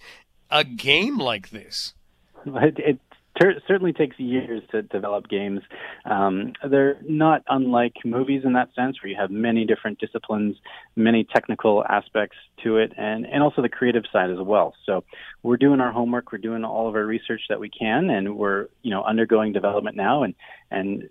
a 0.50 0.64
game 0.64 1.18
like 1.18 1.50
this? 1.50 1.94
It, 2.46 2.78
it 2.78 2.98
ter- 3.40 3.60
certainly 3.66 3.92
takes 3.92 4.18
years 4.18 4.62
to 4.70 4.82
develop 4.82 5.28
games. 5.28 5.60
Um, 6.04 6.52
they're 6.68 6.98
not 7.06 7.42
unlike 7.48 7.94
movies 8.04 8.42
in 8.44 8.54
that 8.54 8.74
sense, 8.74 9.02
where 9.02 9.10
you 9.10 9.16
have 9.18 9.30
many 9.30 9.64
different 9.64 9.98
disciplines, 9.98 10.56
many 10.96 11.24
technical 11.24 11.84
aspects 11.84 12.36
to 12.64 12.78
it, 12.78 12.92
and, 12.96 13.26
and 13.26 13.42
also 13.42 13.62
the 13.62 13.68
creative 13.68 14.04
side 14.12 14.30
as 14.30 14.38
well. 14.40 14.74
So 14.86 15.04
we're 15.42 15.56
doing 15.56 15.80
our 15.80 15.92
homework, 15.92 16.32
we're 16.32 16.38
doing 16.38 16.64
all 16.64 16.88
of 16.88 16.94
our 16.94 17.04
research 17.04 17.42
that 17.48 17.60
we 17.60 17.70
can, 17.70 18.10
and 18.10 18.36
we're 18.36 18.68
you 18.82 18.90
know 18.90 19.02
undergoing 19.02 19.52
development 19.52 19.96
now, 19.96 20.22
and 20.22 20.34
and 20.70 21.08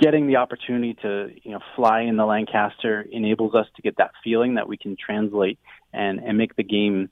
getting 0.00 0.28
the 0.28 0.36
opportunity 0.36 0.94
to 1.02 1.30
you 1.42 1.52
know 1.52 1.60
fly 1.76 2.02
in 2.02 2.16
the 2.16 2.26
Lancaster 2.26 3.04
enables 3.10 3.54
us 3.54 3.66
to 3.76 3.82
get 3.82 3.96
that 3.98 4.12
feeling 4.22 4.54
that 4.54 4.68
we 4.68 4.76
can 4.76 4.96
translate 4.96 5.58
and 5.92 6.20
and 6.20 6.38
make 6.38 6.56
the 6.56 6.62
game 6.62 7.10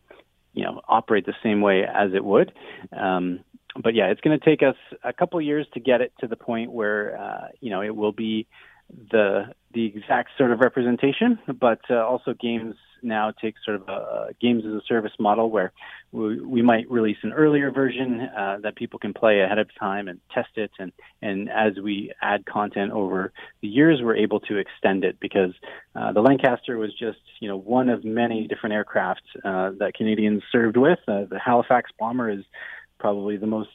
you 0.57 0.65
know 0.65 0.81
operate 0.89 1.27
the 1.27 1.35
same 1.43 1.61
way 1.61 1.85
as 1.85 2.11
it 2.15 2.25
would. 2.25 2.53
Um, 2.97 3.41
but 3.81 3.95
yeah, 3.95 4.07
it's 4.07 4.23
going 4.23 4.39
to 4.39 4.45
take 4.45 4.63
us 4.63 4.75
a 5.05 5.13
couple 5.13 5.41
years 5.41 5.67
to 5.75 5.81
get 5.81 6.01
it 6.01 6.13
to 6.21 6.27
the 6.27 6.35
point 6.35 6.73
where 6.73 7.17
uh, 7.21 7.49
you 7.61 7.71
know 7.71 7.83
it 7.83 7.95
will 7.95 8.13
be 8.13 8.49
the 8.91 9.53
the 9.73 9.85
exact 9.85 10.31
sort 10.39 10.53
of 10.53 10.61
representation, 10.61 11.39
but 11.61 11.81
uh, 11.91 11.97
also 11.97 12.33
games 12.33 12.77
now 13.03 13.31
take 13.31 13.55
sort 13.63 13.77
of 13.77 13.89
a, 13.89 14.29
games 14.41 14.65
as 14.67 14.73
a 14.73 14.81
service 14.89 15.13
model 15.19 15.51
where 15.51 15.71
we, 16.13 16.41
we 16.41 16.63
might 16.63 16.91
release 16.91 17.19
an 17.23 17.33
earlier 17.33 17.71
version 17.71 18.21
uh, 18.21 18.57
that 18.63 18.75
people 18.75 18.99
can 18.99 19.13
play 19.13 19.41
ahead 19.41 19.59
of 19.59 19.69
time 19.79 20.09
and 20.09 20.19
test 20.33 20.51
it, 20.57 20.71
and 20.79 20.93
and 21.21 21.51
as 21.51 21.75
we 21.83 22.13
add 22.23 22.47
content 22.47 22.93
over 22.93 23.33
the 23.61 23.69
years, 23.69 24.01
we're 24.03 24.17
able 24.17 24.41
to 24.41 24.57
extend 24.57 25.05
it 25.05 25.19
because 25.21 25.53
uh, 25.95 26.13
the 26.13 26.21
Lancaster 26.21 26.79
was 26.79 26.93
just 26.93 27.19
you 27.41 27.49
know 27.49 27.57
one 27.57 27.89
of 27.89 28.05
many 28.05 28.47
different 28.47 28.75
aircraft 28.75 29.23
uh, 29.45 29.71
that 29.79 29.93
Canadians 29.95 30.43
served 30.51 30.77
with. 30.77 30.99
Uh, 31.07 31.25
the 31.25 31.39
Halifax 31.39 31.91
bomber 31.99 32.31
is 32.31 32.45
probably 32.99 33.37
the 33.37 33.47
most 33.47 33.69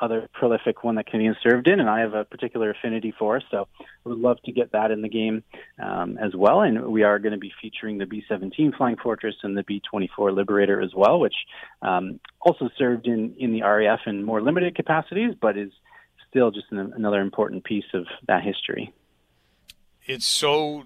other 0.00 0.28
prolific 0.32 0.84
one 0.84 0.96
that 0.96 1.06
Canadians 1.06 1.36
served 1.42 1.68
in, 1.68 1.80
and 1.80 1.88
I 1.88 2.00
have 2.00 2.14
a 2.14 2.24
particular 2.24 2.70
affinity 2.70 3.14
for. 3.18 3.40
So 3.50 3.68
I 3.80 4.08
would 4.08 4.18
love 4.18 4.38
to 4.44 4.52
get 4.52 4.72
that 4.72 4.90
in 4.90 5.02
the 5.02 5.08
game 5.08 5.42
um, 5.82 6.18
as 6.18 6.34
well. 6.34 6.62
And 6.62 6.86
we 6.86 7.02
are 7.02 7.18
going 7.18 7.32
to 7.32 7.38
be 7.38 7.52
featuring 7.60 7.98
the 7.98 8.06
B-17 8.06 8.76
Flying 8.76 8.96
Fortress 8.96 9.36
and 9.42 9.56
the 9.56 9.62
B-24 9.62 10.34
Liberator 10.34 10.80
as 10.80 10.94
well, 10.94 11.20
which 11.20 11.34
um, 11.82 12.20
also 12.40 12.68
served 12.76 13.06
in 13.06 13.34
in 13.38 13.52
the 13.52 13.62
RAF 13.62 14.00
in 14.06 14.24
more 14.24 14.40
limited 14.40 14.74
capacities, 14.74 15.34
but 15.40 15.56
is 15.56 15.72
still 16.28 16.50
just 16.50 16.66
an, 16.70 16.92
another 16.96 17.20
important 17.20 17.64
piece 17.64 17.84
of 17.94 18.06
that 18.26 18.42
history. 18.42 18.92
it's 20.04 20.26
so 20.26 20.84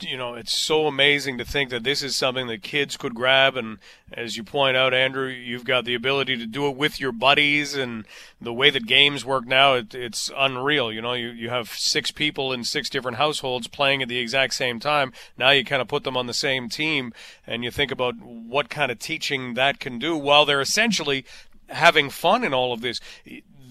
you 0.00 0.16
know, 0.16 0.34
it's 0.34 0.56
so 0.56 0.86
amazing 0.86 1.38
to 1.38 1.44
think 1.44 1.70
that 1.70 1.84
this 1.84 2.02
is 2.02 2.16
something 2.16 2.46
that 2.46 2.62
kids 2.62 2.96
could 2.96 3.14
grab. 3.14 3.56
And 3.56 3.78
as 4.12 4.36
you 4.36 4.44
point 4.44 4.76
out, 4.76 4.94
Andrew, 4.94 5.26
you've 5.26 5.64
got 5.64 5.84
the 5.84 5.94
ability 5.94 6.36
to 6.36 6.46
do 6.46 6.68
it 6.68 6.76
with 6.76 7.00
your 7.00 7.12
buddies. 7.12 7.74
And 7.74 8.04
the 8.40 8.52
way 8.52 8.70
that 8.70 8.86
games 8.86 9.24
work 9.24 9.46
now, 9.46 9.74
it, 9.74 9.94
it's 9.94 10.30
unreal. 10.36 10.92
You 10.92 11.02
know, 11.02 11.14
you, 11.14 11.28
you 11.28 11.50
have 11.50 11.70
six 11.70 12.10
people 12.10 12.52
in 12.52 12.64
six 12.64 12.88
different 12.88 13.16
households 13.16 13.66
playing 13.66 14.02
at 14.02 14.08
the 14.08 14.18
exact 14.18 14.54
same 14.54 14.80
time. 14.80 15.12
Now 15.36 15.50
you 15.50 15.64
kind 15.64 15.82
of 15.82 15.88
put 15.88 16.04
them 16.04 16.16
on 16.16 16.26
the 16.26 16.34
same 16.34 16.68
team 16.68 17.12
and 17.46 17.64
you 17.64 17.70
think 17.70 17.90
about 17.90 18.14
what 18.20 18.68
kind 18.68 18.90
of 18.90 18.98
teaching 18.98 19.54
that 19.54 19.80
can 19.80 19.98
do 19.98 20.16
while 20.16 20.44
they're 20.44 20.60
essentially 20.60 21.24
having 21.68 22.10
fun 22.10 22.44
in 22.44 22.54
all 22.54 22.72
of 22.72 22.80
this 22.80 23.00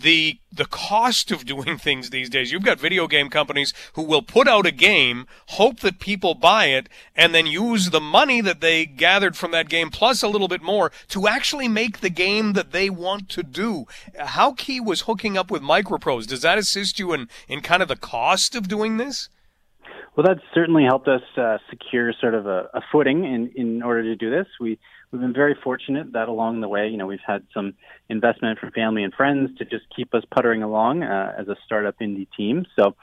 the 0.02 0.40
the 0.52 0.66
cost 0.66 1.32
of 1.32 1.46
doing 1.46 1.78
things 1.78 2.10
these 2.10 2.30
days. 2.30 2.52
You've 2.52 2.64
got 2.64 2.80
video 2.80 3.08
game 3.08 3.30
companies 3.30 3.74
who 3.94 4.04
will 4.04 4.22
put 4.22 4.48
out 4.48 4.66
a 4.66 4.72
game, 4.72 5.28
hope 5.48 5.80
that 5.82 6.00
people 6.00 6.34
buy 6.34 6.66
it, 6.66 6.88
and 7.16 7.34
then 7.34 7.46
use 7.46 7.90
the 7.90 8.02
money 8.02 8.42
that 8.42 8.62
they 8.62 8.86
gathered 8.86 9.36
from 9.36 9.52
that 9.52 9.70
game 9.70 9.90
plus 9.90 10.24
a 10.24 10.28
little 10.28 10.48
bit 10.48 10.62
more 10.62 10.92
to 11.10 11.28
actually 11.28 11.68
make 11.68 12.00
the 12.00 12.10
game 12.10 12.54
that 12.54 12.72
they 12.72 12.90
want 12.90 13.30
to 13.30 13.44
do. 13.44 13.86
How 14.18 14.54
key 14.54 14.80
was 14.80 15.02
hooking 15.02 15.38
up 15.38 15.52
with 15.52 15.62
Microprose? 15.62 16.28
Does 16.28 16.42
that 16.42 16.58
assist 16.58 17.00
you 17.00 17.14
in 17.14 17.30
in 17.48 17.62
kind 17.62 17.82
of 17.82 17.88
the 17.88 17.96
cost 17.96 18.56
of 18.56 18.68
doing 18.68 18.98
this? 18.98 19.30
Well, 20.18 20.26
that's 20.26 20.42
certainly 20.52 20.84
helped 20.84 21.08
us 21.08 21.22
uh, 21.38 21.60
secure 21.70 22.12
sort 22.20 22.34
of 22.34 22.48
a, 22.48 22.70
a 22.74 22.82
footing 22.92 23.24
in 23.24 23.52
in 23.56 23.84
order 23.84 24.02
to 24.02 24.16
do 24.16 24.32
this. 24.32 24.48
We 24.60 24.80
we've 25.12 25.22
been 25.22 25.32
very 25.32 25.56
fortunate 25.64 26.14
that 26.14 26.28
along 26.28 26.62
the 26.62 26.68
way, 26.68 26.88
you 26.88 26.98
know, 26.98 27.06
we've 27.06 27.20
had 27.24 27.44
some 27.54 27.76
investment 28.10 28.58
from 28.58 28.72
family 28.72 29.04
and 29.04 29.14
friends 29.14 29.56
to 29.60 29.66
just 29.66 29.86
keep 29.96 30.16
us 30.16 30.24
puttering 30.34 30.64
along 30.64 31.04
uh, 31.04 31.36
as 31.38 31.48
a 31.50 31.56
startup 31.66 32.00
indie 32.00 32.28
team. 32.36 32.66
So, 32.80 32.96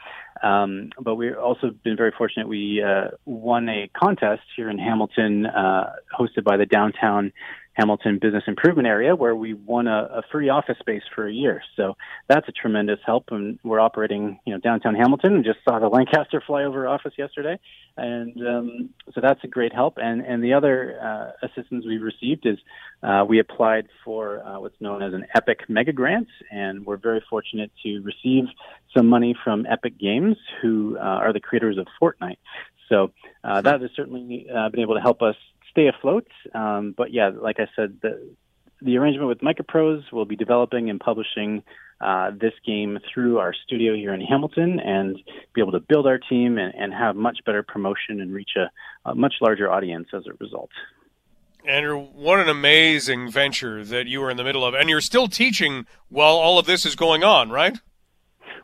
um, 0.42 0.90
but 1.00 1.14
we've 1.14 1.38
also 1.38 1.70
been 1.70 1.96
very 1.96 2.12
fortunate. 2.18 2.48
We 2.48 2.82
uh, 2.82 3.10
won 3.26 3.68
a 3.68 3.88
contest 3.96 4.42
here 4.56 4.68
in 4.68 4.78
Hamilton, 4.78 5.46
uh, 5.46 5.92
hosted 6.18 6.42
by 6.42 6.56
the 6.56 6.66
downtown 6.66 7.32
Hamilton 7.74 8.18
Business 8.20 8.44
Improvement 8.46 8.86
Area, 8.86 9.14
where 9.16 9.34
we 9.34 9.54
won 9.54 9.86
a, 9.88 10.08
a, 10.12 10.22
free 10.30 10.48
office 10.48 10.76
space 10.78 11.02
for 11.14 11.26
a 11.26 11.32
year. 11.32 11.60
So 11.76 11.96
that's 12.28 12.48
a 12.48 12.52
tremendous 12.52 13.00
help. 13.04 13.26
And 13.30 13.58
we're 13.64 13.80
operating, 13.80 14.38
you 14.46 14.52
know, 14.52 14.60
downtown 14.60 14.94
Hamilton. 14.94 15.38
We 15.38 15.42
just 15.42 15.58
saw 15.68 15.78
the 15.80 15.88
Lancaster 15.94 16.42
flyover 16.48 16.88
office 16.88 17.12
yesterday, 17.18 17.58
and 17.96 18.46
um, 18.46 18.90
so 19.12 19.20
that's 19.20 19.42
a 19.44 19.48
great 19.48 19.72
help. 19.72 19.94
And 19.98 20.20
and 20.22 20.42
the 20.42 20.54
other 20.54 20.98
uh, 21.02 21.46
assistance 21.46 21.84
we've 21.86 22.02
received 22.02 22.46
is 22.46 22.58
uh, 23.02 23.24
we 23.28 23.40
applied 23.40 23.88
for 24.04 24.44
uh, 24.44 24.60
what's 24.60 24.80
known 24.80 25.02
as 25.02 25.12
an 25.12 25.26
Epic 25.34 25.60
Mega 25.68 25.92
Grant, 25.92 26.28
and 26.50 26.86
we're 26.86 26.96
very 26.96 27.22
fortunate 27.28 27.70
to 27.82 28.00
receive 28.00 28.44
some 28.96 29.08
money 29.08 29.36
from 29.42 29.66
Epic 29.66 29.98
Games, 29.98 30.36
who 30.62 30.96
uh, 30.96 31.00
are 31.00 31.32
the 31.32 31.40
creators 31.40 31.76
of 31.78 31.86
Fortnite. 32.00 32.38
So 32.88 33.12
uh, 33.42 33.60
that 33.62 33.80
has 33.80 33.90
certainly 33.96 34.46
uh, 34.54 34.68
been 34.68 34.80
able 34.80 34.94
to 34.94 35.00
help 35.00 35.22
us 35.22 35.36
stay 35.74 35.88
afloat. 35.88 36.26
Um, 36.54 36.94
but 36.96 37.12
yeah, 37.12 37.30
like 37.34 37.56
I 37.58 37.66
said, 37.76 37.98
the 38.00 38.34
the 38.82 38.98
arrangement 38.98 39.28
with 39.28 39.40
Microprose 39.40 40.12
will 40.12 40.26
be 40.26 40.36
developing 40.36 40.90
and 40.90 41.00
publishing 41.00 41.62
uh, 42.00 42.30
this 42.32 42.52
game 42.66 42.98
through 43.12 43.38
our 43.38 43.54
studio 43.64 43.94
here 43.94 44.12
in 44.12 44.20
Hamilton 44.20 44.78
and 44.78 45.16
be 45.54 45.60
able 45.60 45.72
to 45.72 45.80
build 45.80 46.06
our 46.06 46.18
team 46.18 46.58
and, 46.58 46.74
and 46.74 46.92
have 46.92 47.16
much 47.16 47.38
better 47.46 47.62
promotion 47.62 48.20
and 48.20 48.34
reach 48.34 48.50
a, 48.56 48.70
a, 49.08 49.14
much 49.14 49.34
larger 49.40 49.70
audience 49.70 50.08
as 50.12 50.24
a 50.26 50.32
result. 50.38 50.70
Andrew, 51.66 51.98
what 51.98 52.40
an 52.40 52.48
amazing 52.48 53.30
venture 53.30 53.84
that 53.84 54.06
you 54.06 54.22
are 54.22 54.30
in 54.30 54.36
the 54.36 54.44
middle 54.44 54.66
of. 54.66 54.74
And 54.74 54.90
you're 54.90 55.00
still 55.00 55.28
teaching 55.28 55.86
while 56.10 56.34
all 56.34 56.58
of 56.58 56.66
this 56.66 56.84
is 56.84 56.94
going 56.94 57.24
on, 57.24 57.48
right? 57.48 57.78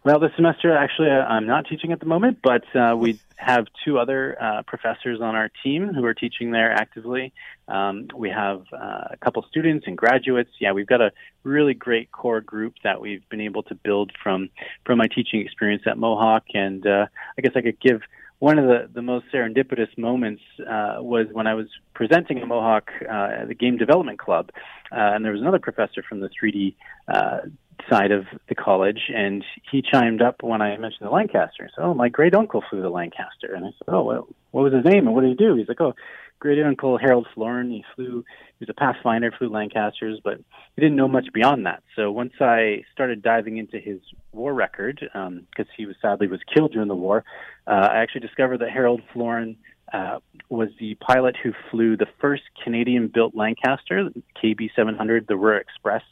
Well, 0.04 0.18
this 0.18 0.32
semester, 0.36 0.76
actually, 0.76 1.08
I'm 1.08 1.46
not 1.46 1.66
teaching 1.66 1.92
at 1.92 2.00
the 2.00 2.06
moment, 2.06 2.38
but 2.42 2.64
uh, 2.76 2.94
we 2.96 3.18
have 3.40 3.66
two 3.84 3.98
other 3.98 4.36
uh, 4.40 4.62
professors 4.66 5.20
on 5.20 5.34
our 5.34 5.50
team 5.62 5.94
who 5.94 6.04
are 6.04 6.14
teaching 6.14 6.50
there 6.50 6.70
actively. 6.72 7.32
Um, 7.68 8.08
we 8.14 8.28
have 8.28 8.64
uh, 8.72 9.08
a 9.10 9.16
couple 9.22 9.42
students 9.48 9.86
and 9.86 9.96
graduates. 9.96 10.50
Yeah, 10.60 10.72
we've 10.72 10.86
got 10.86 11.00
a 11.00 11.10
really 11.42 11.72
great 11.72 12.12
core 12.12 12.42
group 12.42 12.74
that 12.84 13.00
we've 13.00 13.26
been 13.30 13.40
able 13.40 13.62
to 13.64 13.74
build 13.74 14.12
from 14.22 14.50
from 14.84 14.98
my 14.98 15.06
teaching 15.06 15.40
experience 15.40 15.82
at 15.86 15.96
Mohawk. 15.96 16.44
And 16.52 16.86
uh, 16.86 17.06
I 17.38 17.40
guess 17.40 17.52
I 17.56 17.62
could 17.62 17.80
give 17.80 18.02
one 18.40 18.58
of 18.58 18.66
the, 18.66 18.90
the 18.92 19.02
most 19.02 19.26
serendipitous 19.32 19.96
moments 19.96 20.42
uh, 20.60 20.96
was 20.98 21.26
when 21.32 21.46
I 21.46 21.54
was 21.54 21.66
presenting 21.94 22.38
at 22.38 22.48
Mohawk 22.48 22.90
uh, 23.02 23.44
the 23.46 23.54
Game 23.54 23.76
Development 23.76 24.18
Club, 24.18 24.50
uh, 24.90 24.96
and 24.96 25.24
there 25.24 25.32
was 25.32 25.42
another 25.42 25.58
professor 25.58 26.02
from 26.02 26.20
the 26.20 26.30
3D 26.30 26.74
uh, 27.06 27.40
side 27.88 28.10
of 28.10 28.26
the 28.48 28.54
college, 28.54 29.10
and 29.14 29.44
he 29.70 29.82
chimed 29.82 30.22
up 30.22 30.42
when 30.42 30.60
I 30.60 30.76
mentioned 30.76 31.06
the 31.06 31.10
Lancaster. 31.10 31.64
He 31.64 31.70
said, 31.74 31.84
"Oh, 31.84 31.94
my 31.94 32.08
great 32.08 32.34
uncle 32.34 32.62
flew 32.68 32.82
the 32.82 32.90
Lancaster," 32.90 33.54
and 33.54 33.64
I 33.64 33.70
said, 33.70 33.88
"Oh, 33.88 34.02
well, 34.02 34.28
what 34.50 34.62
was 34.62 34.72
his 34.72 34.84
name 34.84 35.06
and 35.06 35.14
what 35.14 35.22
did 35.22 35.30
he 35.30 35.36
do?" 35.36 35.54
He's 35.54 35.68
like, 35.68 35.80
"Oh, 35.80 35.94
great 36.40 36.62
uncle 36.62 36.98
Harold 36.98 37.28
Florin. 37.34 37.70
He 37.70 37.84
flew. 37.94 38.24
He 38.58 38.66
was 38.66 38.68
a 38.68 38.74
Pathfinder, 38.74 39.30
flew 39.30 39.48
Lancasters, 39.48 40.20
but 40.24 40.38
he 40.74 40.82
didn't 40.82 40.96
know 40.96 41.08
much 41.08 41.28
beyond 41.32 41.66
that. 41.66 41.82
So 41.94 42.10
once 42.10 42.32
I 42.40 42.84
started 42.92 43.22
diving 43.22 43.58
into 43.58 43.78
his 43.78 44.00
war 44.32 44.52
record, 44.52 44.98
because 45.00 45.26
um, 45.28 45.74
he 45.76 45.86
was 45.86 45.96
sadly 46.02 46.26
was 46.26 46.40
killed 46.52 46.72
during 46.72 46.88
the 46.88 46.94
war, 46.94 47.24
uh, 47.66 47.88
I 47.90 47.98
actually 47.98 48.22
discovered 48.22 48.58
that 48.58 48.70
Harold 48.70 49.02
Florin." 49.12 49.56
Uh, 49.92 50.18
was 50.48 50.68
the 50.78 50.94
pilot 50.96 51.36
who 51.42 51.52
flew 51.70 51.96
the 51.96 52.06
first 52.20 52.42
Canadian-built 52.62 53.34
Lancaster, 53.34 54.10
KB700, 54.42 55.26
the 55.26 55.36
Ruhr 55.36 55.56
Express, 55.56 56.02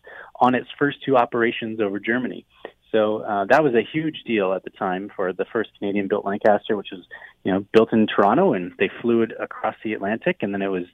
on 0.41 0.55
its 0.55 0.69
first 0.79 0.99
two 1.05 1.17
operations 1.17 1.81
over 1.81 1.99
Germany. 1.99 2.47
So 2.91 3.19
uh, 3.19 3.45
that 3.51 3.63
was 3.63 3.75
a 3.75 3.83
huge 3.83 4.23
deal 4.27 4.53
at 4.53 4.65
the 4.65 4.71
time 4.71 5.11
for 5.15 5.33
the 5.33 5.45
first 5.53 5.71
Canadian-built 5.79 6.25
Lancaster, 6.25 6.77
which 6.77 6.89
was, 6.91 7.05
you 7.45 7.53
know, 7.53 7.65
built 7.73 7.93
in 7.93 8.07
Toronto, 8.07 8.55
and 8.55 8.73
they 8.79 8.91
flew 9.03 9.23
it 9.23 9.33
across 9.39 9.75
the 9.85 9.93
Atlantic, 9.93 10.39
and 10.41 10.55
then 10.55 10.63
it 10.63 10.69
was 10.69 10.85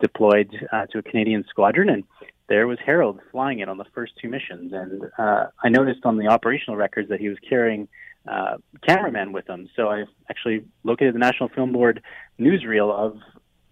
deployed 0.00 0.50
uh, 0.72 0.86
to 0.86 0.98
a 0.98 1.02
Canadian 1.02 1.44
squadron, 1.48 1.88
and 1.88 2.04
there 2.48 2.66
was 2.66 2.78
Harold 2.84 3.20
flying 3.30 3.60
it 3.60 3.68
on 3.68 3.78
the 3.78 3.86
first 3.94 4.12
two 4.20 4.28
missions. 4.28 4.72
And 4.72 5.04
uh, 5.16 5.46
I 5.62 5.68
noticed 5.68 6.04
on 6.04 6.18
the 6.18 6.26
operational 6.26 6.76
records 6.76 7.08
that 7.08 7.20
he 7.20 7.28
was 7.28 7.38
carrying 7.48 7.88
uh, 8.26 8.56
cameraman 8.86 9.32
with 9.32 9.46
them. 9.46 9.68
So 9.76 9.88
I 9.88 10.04
actually 10.30 10.64
located 10.82 11.14
the 11.14 11.18
National 11.18 11.48
Film 11.48 11.72
Board 11.72 12.02
newsreel 12.38 12.92
of 12.92 13.18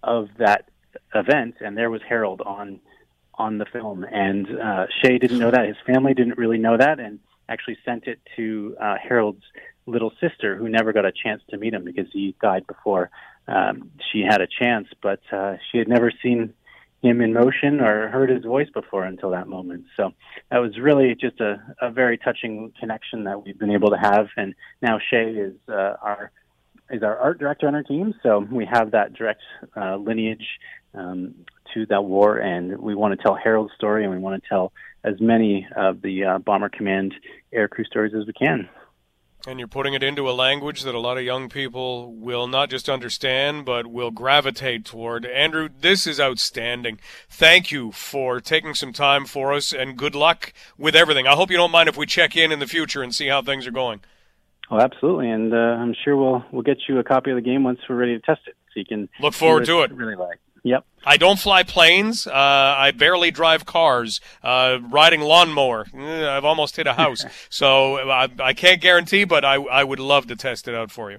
of 0.03 0.29
that 0.39 0.69
event, 1.15 1.57
and 1.61 1.77
there 1.77 1.91
was 1.91 2.01
Harold 2.07 2.41
on 2.41 2.81
on 3.35 3.59
the 3.59 3.65
film. 3.65 4.05
And 4.05 4.47
uh, 4.61 4.87
Shay 5.03 5.19
didn't 5.19 5.39
know 5.39 5.51
that. 5.51 5.67
His 5.67 5.77
family 5.87 6.15
didn't 6.15 6.39
really 6.39 6.59
know 6.59 6.77
that, 6.77 7.01
and 7.01 7.19
actually 7.49 7.79
sent 7.85 8.07
it 8.07 8.21
to 8.37 8.77
uh, 8.81 8.97
Harold's 9.03 9.45
little 9.87 10.13
sister, 10.21 10.57
who 10.57 10.69
never 10.69 10.93
got 10.93 11.05
a 11.05 11.13
chance 11.13 11.43
to 11.51 11.57
meet 11.57 11.75
him 11.75 11.85
because 11.85 12.07
he 12.13 12.37
died 12.41 12.67
before 12.67 13.11
um, 13.49 13.91
she 14.13 14.21
had 14.21 14.41
a 14.41 14.47
chance. 14.47 14.89
But 15.03 15.21
uh, 15.33 15.57
she 15.71 15.79
had 15.79 15.89
never 15.89 16.13
seen 16.23 16.55
him 17.03 17.21
in 17.21 17.33
motion 17.33 17.81
or 17.81 18.09
heard 18.09 18.31
his 18.31 18.45
voice 18.45 18.69
before 18.73 19.05
until 19.05 19.31
that 19.31 19.49
moment. 19.49 19.85
So 19.97 20.13
that 20.51 20.59
was 20.59 20.79
really 20.79 21.15
just 21.15 21.41
a, 21.41 21.61
a 21.81 21.91
very 21.91 22.17
touching 22.17 22.73
connection 22.79 23.25
that 23.25 23.45
we've 23.45 23.59
been 23.59 23.73
able 23.73 23.91
to 23.91 23.99
have. 23.99 24.29
And 24.37 24.55
now 24.81 24.99
Shay 25.11 25.31
is 25.31 25.55
uh, 25.69 25.97
our 26.01 26.31
is 26.91 27.03
our 27.03 27.17
art 27.17 27.39
director 27.39 27.67
on 27.67 27.75
our 27.75 27.83
team, 27.83 28.15
so 28.23 28.47
we 28.51 28.67
have 28.67 28.91
that 28.91 29.15
direct 29.15 29.41
uh, 29.77 29.97
lineage 29.97 30.47
um, 30.95 31.35
to 31.73 31.87
that 31.87 32.05
war, 32.05 32.37
and 32.37 32.79
we 32.79 32.95
want 32.95 33.19
to 33.19 33.23
tell 33.23 33.35
Harold's 33.35 33.73
story, 33.75 34.05
and 34.05 34.13
we 34.13 34.19
want 34.19 34.43
to 34.43 34.47
tell 34.47 34.73
as 35.03 35.15
many 35.19 35.67
of 35.75 36.03
the 36.03 36.25
uh, 36.25 36.39
Bomber 36.39 36.69
Command 36.69 37.15
air 37.51 37.67
crew 37.67 37.85
stories 37.85 38.13
as 38.15 38.27
we 38.27 38.35
can. 38.35 38.69
And 39.45 39.59
you're 39.59 39.67
putting 39.67 39.93
it 39.93 40.05
into 40.05 40.31
a 40.31 40.33
language 40.33 40.83
that 40.83 40.95
a 40.95 41.01
lot 41.01 41.19
of 41.19 41.25
young 41.25 41.49
people 41.49 42.13
will 42.13 42.47
not 42.47 42.71
just 42.71 42.89
understand, 42.89 43.65
but 43.65 43.89
will 43.89 44.13
gravitate 44.13 44.85
toward. 44.85 45.27
Andrew, 45.27 45.69
this 45.81 46.07
is 46.07 46.21
outstanding. 46.21 47.01
Thank 47.29 47.73
you 47.73 47.91
for 47.91 48.41
taking 48.41 48.75
some 48.75 48.93
time 48.93 49.27
for 49.27 49.53
us, 49.53 49.73
and 49.73 49.99
good 49.99 50.15
luck 50.15 50.53
with 50.79 50.95
everything. 50.95 51.27
I 51.27 51.33
hope 51.33 51.51
you 51.51 51.57
don't 51.57 51.73
mind 51.73 51.89
if 51.89 51.97
we 51.97 52.07
check 52.07 52.37
in 52.37 52.53
in 52.53 52.61
the 52.61 52.69
future 52.69 53.03
and 53.03 53.13
see 53.13 53.27
how 53.27 53.43
things 53.43 53.67
are 53.67 53.73
going. 53.73 54.01
Oh, 54.71 54.79
absolutely, 54.79 55.29
and 55.29 55.53
uh, 55.53 55.57
I'm 55.57 55.95
sure 56.05 56.17
we'll 56.17 56.45
we'll 56.53 56.63
get 56.63 56.79
you 56.89 56.99
a 57.01 57.05
copy 57.05 57.31
of 57.31 57.37
the 57.37 57.43
game 57.43 57.65
once 57.65 57.81
we're 57.89 57.97
ready 57.97 58.17
to 58.17 58.21
test 58.21 58.43
it, 58.47 58.55
so 58.73 58.79
you 58.79 58.87
can 58.87 59.09
look 59.21 59.35
forward 59.35 59.65
to 59.67 59.83
it. 59.83 59.93
Really 59.93 60.15
like. 60.15 60.39
Yep. 60.65 60.85
I 61.05 61.17
don't 61.17 61.39
fly 61.39 61.65
planes. 61.65 62.27
Uh, 62.27 62.33
I 62.33 62.93
barely 62.93 63.31
drive 63.31 63.67
cars. 63.67 64.21
Uh, 64.43 64.79
riding 64.89 65.21
lawnmower, 65.21 65.87
eh, 65.97 66.29
I've 66.29 66.45
almost 66.45 66.77
hit 66.77 66.87
a 66.87 66.93
house. 66.93 67.25
so 67.51 68.09
I, 68.09 68.29
I 68.39 68.53
can't 68.53 68.81
guarantee, 68.81 69.25
but 69.25 69.45
I, 69.45 69.55
I 69.55 69.83
would 69.83 69.99
love 69.99 70.27
to 70.29 70.37
test 70.37 70.69
it 70.69 70.75
out 70.75 70.91
for 70.91 71.11
you. 71.11 71.19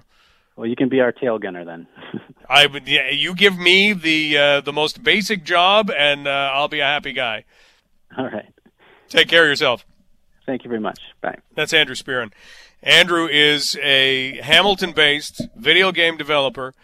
Well, 0.56 0.66
you 0.66 0.76
can 0.76 0.88
be 0.88 1.00
our 1.00 1.12
tail 1.12 1.38
gunner 1.38 1.64
then. 1.64 1.86
I 2.48 2.66
would. 2.66 2.86
Yeah, 2.86 3.10
you 3.10 3.34
give 3.34 3.58
me 3.58 3.92
the 3.92 4.38
uh, 4.38 4.60
the 4.60 4.72
most 4.72 5.02
basic 5.02 5.42
job, 5.42 5.90
and 5.90 6.28
uh, 6.28 6.50
I'll 6.52 6.68
be 6.68 6.80
a 6.80 6.84
happy 6.84 7.12
guy. 7.12 7.44
All 8.16 8.26
right. 8.26 8.52
Take 9.08 9.28
care 9.28 9.42
of 9.42 9.48
yourself. 9.48 9.84
Thank 10.46 10.62
you 10.62 10.68
very 10.68 10.80
much. 10.80 11.00
Bye. 11.20 11.38
That's 11.54 11.72
Andrew 11.72 11.96
Spearin. 11.96 12.32
Andrew 12.82 13.26
is 13.26 13.76
a 13.82 14.40
Hamilton-based 14.42 15.48
video 15.56 15.90
game 15.90 16.16
developer 16.16 16.74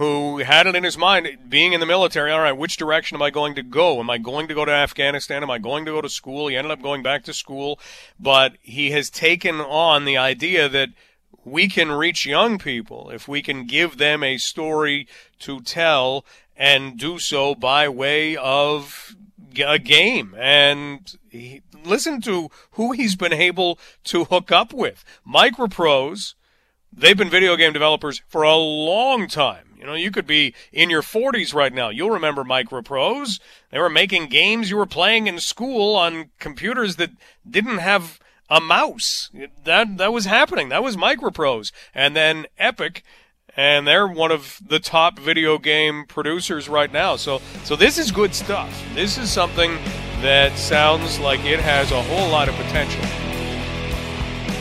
who 0.00 0.38
had 0.38 0.66
it 0.66 0.74
in 0.74 0.82
his 0.82 0.96
mind, 0.96 1.28
being 1.50 1.74
in 1.74 1.80
the 1.80 1.84
military, 1.84 2.32
all 2.32 2.40
right, 2.40 2.56
which 2.56 2.78
direction 2.78 3.16
am 3.16 3.22
I 3.22 3.28
going 3.28 3.54
to 3.56 3.62
go? 3.62 4.00
Am 4.00 4.08
I 4.08 4.16
going 4.16 4.48
to 4.48 4.54
go 4.54 4.64
to 4.64 4.72
Afghanistan? 4.72 5.42
Am 5.42 5.50
I 5.50 5.58
going 5.58 5.84
to 5.84 5.90
go 5.90 6.00
to 6.00 6.08
school? 6.08 6.48
He 6.48 6.56
ended 6.56 6.70
up 6.70 6.80
going 6.80 7.02
back 7.02 7.22
to 7.24 7.34
school, 7.34 7.78
but 8.18 8.56
he 8.62 8.92
has 8.92 9.10
taken 9.10 9.60
on 9.60 10.06
the 10.06 10.16
idea 10.16 10.70
that 10.70 10.88
we 11.44 11.68
can 11.68 11.92
reach 11.92 12.24
young 12.24 12.56
people 12.56 13.10
if 13.10 13.28
we 13.28 13.42
can 13.42 13.66
give 13.66 13.98
them 13.98 14.22
a 14.22 14.38
story 14.38 15.06
to 15.40 15.60
tell 15.60 16.24
and 16.56 16.98
do 16.98 17.18
so 17.18 17.54
by 17.54 17.86
way 17.86 18.38
of 18.38 19.14
a 19.66 19.78
game 19.78 20.34
and 20.38 21.16
he, 21.28 21.60
listen 21.84 22.22
to 22.22 22.48
who 22.72 22.92
he's 22.92 23.16
been 23.16 23.34
able 23.34 23.78
to 24.04 24.24
hook 24.24 24.50
up 24.50 24.72
with 24.72 25.04
microprose 25.26 26.34
they've 26.90 27.18
been 27.18 27.28
video 27.28 27.56
game 27.56 27.72
developers 27.72 28.22
for 28.28 28.42
a 28.42 28.56
long 28.56 29.26
time 29.26 29.69
you 29.80 29.86
know, 29.86 29.94
you 29.94 30.10
could 30.10 30.26
be 30.26 30.54
in 30.72 30.90
your 30.90 31.00
40s 31.00 31.54
right 31.54 31.72
now. 31.72 31.88
You'll 31.88 32.10
remember 32.10 32.44
Microprose. 32.44 33.40
They 33.70 33.78
were 33.78 33.88
making 33.88 34.26
games 34.26 34.68
you 34.68 34.76
were 34.76 34.84
playing 34.84 35.26
in 35.26 35.40
school 35.40 35.96
on 35.96 36.30
computers 36.38 36.96
that 36.96 37.10
didn't 37.48 37.78
have 37.78 38.20
a 38.50 38.60
mouse. 38.60 39.30
That 39.64 39.96
that 39.96 40.12
was 40.12 40.26
happening. 40.26 40.68
That 40.68 40.82
was 40.82 40.96
Microprose. 40.96 41.72
And 41.94 42.14
then 42.14 42.46
Epic 42.58 43.02
and 43.56 43.86
they're 43.86 44.06
one 44.06 44.30
of 44.30 44.60
the 44.64 44.78
top 44.78 45.18
video 45.18 45.56
game 45.56 46.04
producers 46.06 46.68
right 46.68 46.92
now. 46.92 47.16
So 47.16 47.40
so 47.64 47.74
this 47.74 47.96
is 47.96 48.12
good 48.12 48.34
stuff. 48.34 48.84
This 48.94 49.16
is 49.16 49.30
something 49.30 49.76
that 50.20 50.58
sounds 50.58 51.18
like 51.18 51.40
it 51.44 51.60
has 51.60 51.90
a 51.90 52.02
whole 52.02 52.28
lot 52.28 52.48
of 52.50 52.54
potential. 52.56 53.29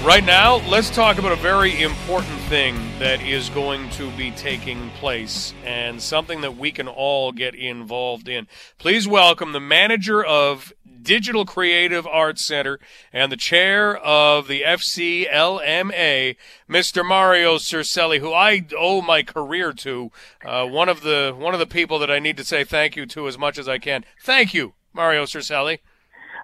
Right 0.03 0.23
now, 0.23 0.65
let's 0.69 0.89
talk 0.89 1.17
about 1.17 1.33
a 1.33 1.41
very 1.41 1.81
important 1.81 2.39
thing 2.43 2.77
that 2.99 3.21
is 3.21 3.49
going 3.49 3.89
to 3.91 4.09
be 4.11 4.31
taking 4.31 4.89
place 4.91 5.53
and 5.65 6.01
something 6.01 6.39
that 6.39 6.55
we 6.55 6.71
can 6.71 6.87
all 6.87 7.33
get 7.33 7.53
involved 7.53 8.29
in. 8.29 8.47
Please 8.77 9.09
welcome 9.09 9.51
the 9.51 9.59
manager 9.59 10.23
of 10.23 10.71
Digital 11.01 11.45
Creative 11.45 12.07
Arts 12.07 12.45
Center 12.45 12.79
and 13.11 13.29
the 13.29 13.37
chair 13.37 13.97
of 13.97 14.47
the 14.47 14.61
FCLMA, 14.61 16.37
Mr. 16.69 17.05
Mario 17.05 17.57
Circelli, 17.57 18.19
who 18.19 18.33
I 18.33 18.65
owe 18.77 19.01
my 19.01 19.21
career 19.21 19.73
to. 19.73 20.11
Uh, 20.45 20.65
one 20.65 20.87
of 20.87 21.01
the 21.01 21.35
one 21.37 21.53
of 21.53 21.59
the 21.59 21.67
people 21.67 21.99
that 21.99 22.09
I 22.09 22.19
need 22.19 22.37
to 22.37 22.45
say 22.45 22.63
thank 22.63 22.95
you 22.95 23.05
to 23.07 23.27
as 23.27 23.37
much 23.37 23.59
as 23.59 23.67
I 23.67 23.79
can. 23.79 24.05
Thank 24.21 24.53
you, 24.53 24.75
Mario 24.93 25.25
Circelli. 25.25 25.79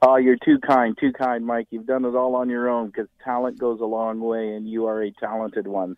Oh, 0.02 0.18
you're 0.18 0.38
too 0.44 0.60
kind, 0.60 0.98
too 1.00 1.14
kind, 1.14 1.46
Mike. 1.46 1.68
You've 1.70 1.86
done 1.86 2.06
it 2.06 2.16
all 2.16 2.36
on 2.36 2.50
your 2.50 2.70
own 2.70 2.88
because 2.88 3.08
talent 3.24 3.58
goes 3.60 3.80
a 3.80 3.86
long 3.86 4.20
way, 4.20 4.54
and 4.54 4.68
you 4.68 4.88
are 4.88 5.02
a 5.02 5.12
talented 5.12 5.68
one. 5.68 5.98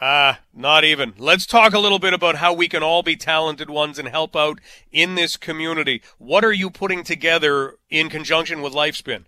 Ah, 0.00 0.32
uh, 0.32 0.36
not 0.52 0.82
even. 0.82 1.14
Let's 1.18 1.46
talk 1.46 1.72
a 1.72 1.78
little 1.78 2.00
bit 2.00 2.12
about 2.12 2.36
how 2.36 2.52
we 2.52 2.68
can 2.68 2.82
all 2.82 3.02
be 3.02 3.16
talented 3.16 3.70
ones 3.70 3.98
and 3.98 4.08
help 4.08 4.34
out 4.34 4.60
in 4.90 5.14
this 5.14 5.36
community. 5.36 6.02
What 6.18 6.44
are 6.44 6.52
you 6.52 6.68
putting 6.68 7.04
together 7.04 7.76
in 7.90 8.08
conjunction 8.10 8.60
with 8.60 8.72
Lifespin? 8.72 9.24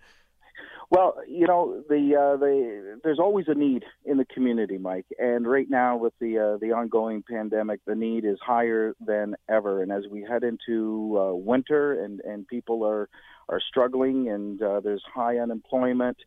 Well, 0.89 1.15
you 1.27 1.47
know, 1.47 1.83
the 1.89 2.15
uh, 2.15 2.37
the 2.37 2.99
there's 3.03 3.19
always 3.19 3.47
a 3.49 3.53
need 3.53 3.83
in 4.05 4.17
the 4.17 4.25
community, 4.25 4.77
Mike. 4.77 5.05
And 5.19 5.45
right 5.45 5.69
now, 5.69 5.97
with 5.97 6.13
the 6.19 6.37
uh, 6.37 6.57
the 6.57 6.71
ongoing 6.71 7.23
pandemic, 7.29 7.81
the 7.85 7.95
need 7.95 8.23
is 8.23 8.37
higher 8.41 8.93
than 9.05 9.35
ever. 9.49 9.81
And 9.81 9.91
as 9.91 10.03
we 10.09 10.21
head 10.21 10.43
into 10.43 11.17
uh, 11.19 11.33
winter, 11.33 12.01
and 12.01 12.21
and 12.21 12.47
people 12.47 12.85
are 12.85 13.09
are 13.49 13.61
struggling, 13.61 14.29
and 14.29 14.61
uh, 14.61 14.79
there's 14.79 15.03
high 15.13 15.37
unemployment. 15.37 16.17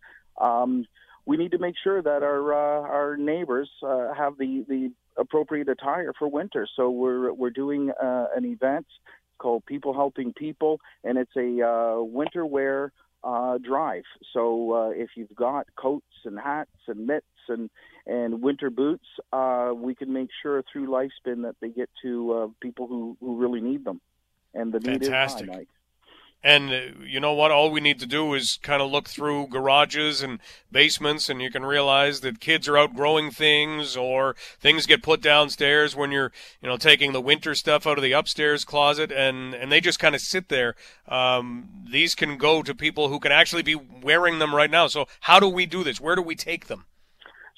Um, 0.40 0.86
we 1.26 1.36
need 1.36 1.52
to 1.52 1.58
make 1.58 1.74
sure 1.82 2.02
that 2.02 2.22
our 2.22 2.52
uh, 2.52 2.88
our 2.88 3.16
neighbors 3.16 3.70
uh, 3.82 4.14
have 4.14 4.38
the 4.38 4.64
the 4.68 4.92
appropriate 5.16 5.68
attire 5.68 6.12
for 6.18 6.28
winter. 6.28 6.66
So 6.76 6.90
we're 6.90 7.32
we're 7.32 7.50
doing 7.50 7.90
uh, 7.90 8.26
an 8.34 8.44
event 8.44 8.86
called 9.38 9.64
People 9.66 9.92
Helping 9.94 10.32
People, 10.32 10.80
and 11.04 11.18
it's 11.18 11.36
a 11.36 11.66
uh, 11.66 12.02
winter 12.02 12.44
wear 12.46 12.92
uh, 13.22 13.58
drive. 13.58 14.04
So 14.32 14.72
uh, 14.72 14.90
if 14.90 15.10
you've 15.16 15.34
got 15.34 15.66
coats 15.76 16.06
and 16.24 16.38
hats 16.38 16.70
and 16.86 17.06
mitts 17.06 17.26
and 17.48 17.70
and 18.06 18.40
winter 18.42 18.70
boots, 18.70 19.06
uh, 19.32 19.72
we 19.74 19.94
can 19.94 20.12
make 20.12 20.30
sure 20.42 20.62
through 20.72 20.88
Lifespin 20.88 21.42
that 21.42 21.56
they 21.60 21.68
get 21.68 21.90
to 22.02 22.32
uh, 22.32 22.46
people 22.60 22.86
who, 22.86 23.16
who 23.20 23.36
really 23.36 23.60
need 23.60 23.84
them. 23.84 24.00
And 24.54 24.72
the 24.72 24.80
need 24.80 25.04
Fantastic. 25.04 25.44
is 25.44 25.50
high, 25.50 25.58
Mike. 25.58 25.68
And 26.42 26.70
uh, 26.70 27.04
you 27.04 27.20
know 27.20 27.34
what? 27.34 27.50
All 27.50 27.70
we 27.70 27.80
need 27.80 28.00
to 28.00 28.06
do 28.06 28.32
is 28.32 28.58
kind 28.62 28.80
of 28.80 28.90
look 28.90 29.08
through 29.08 29.48
garages 29.48 30.22
and 30.22 30.38
basements, 30.72 31.28
and 31.28 31.42
you 31.42 31.50
can 31.50 31.66
realize 31.66 32.20
that 32.20 32.40
kids 32.40 32.66
are 32.66 32.78
outgrowing 32.78 33.30
things, 33.30 33.96
or 33.96 34.34
things 34.58 34.86
get 34.86 35.02
put 35.02 35.20
downstairs 35.20 35.94
when 35.94 36.10
you're, 36.10 36.32
you 36.62 36.68
know, 36.68 36.78
taking 36.78 37.12
the 37.12 37.20
winter 37.20 37.54
stuff 37.54 37.86
out 37.86 37.98
of 37.98 38.02
the 38.02 38.12
upstairs 38.12 38.64
closet, 38.64 39.12
and 39.12 39.54
and 39.54 39.70
they 39.70 39.80
just 39.80 39.98
kind 39.98 40.14
of 40.14 40.20
sit 40.22 40.48
there. 40.48 40.74
Um, 41.06 41.68
these 41.90 42.14
can 42.14 42.38
go 42.38 42.62
to 42.62 42.74
people 42.74 43.08
who 43.08 43.20
can 43.20 43.32
actually 43.32 43.62
be 43.62 43.74
wearing 43.74 44.38
them 44.38 44.54
right 44.54 44.70
now. 44.70 44.86
So 44.86 45.08
how 45.20 45.40
do 45.40 45.48
we 45.48 45.66
do 45.66 45.84
this? 45.84 46.00
Where 46.00 46.16
do 46.16 46.22
we 46.22 46.36
take 46.36 46.68
them? 46.68 46.86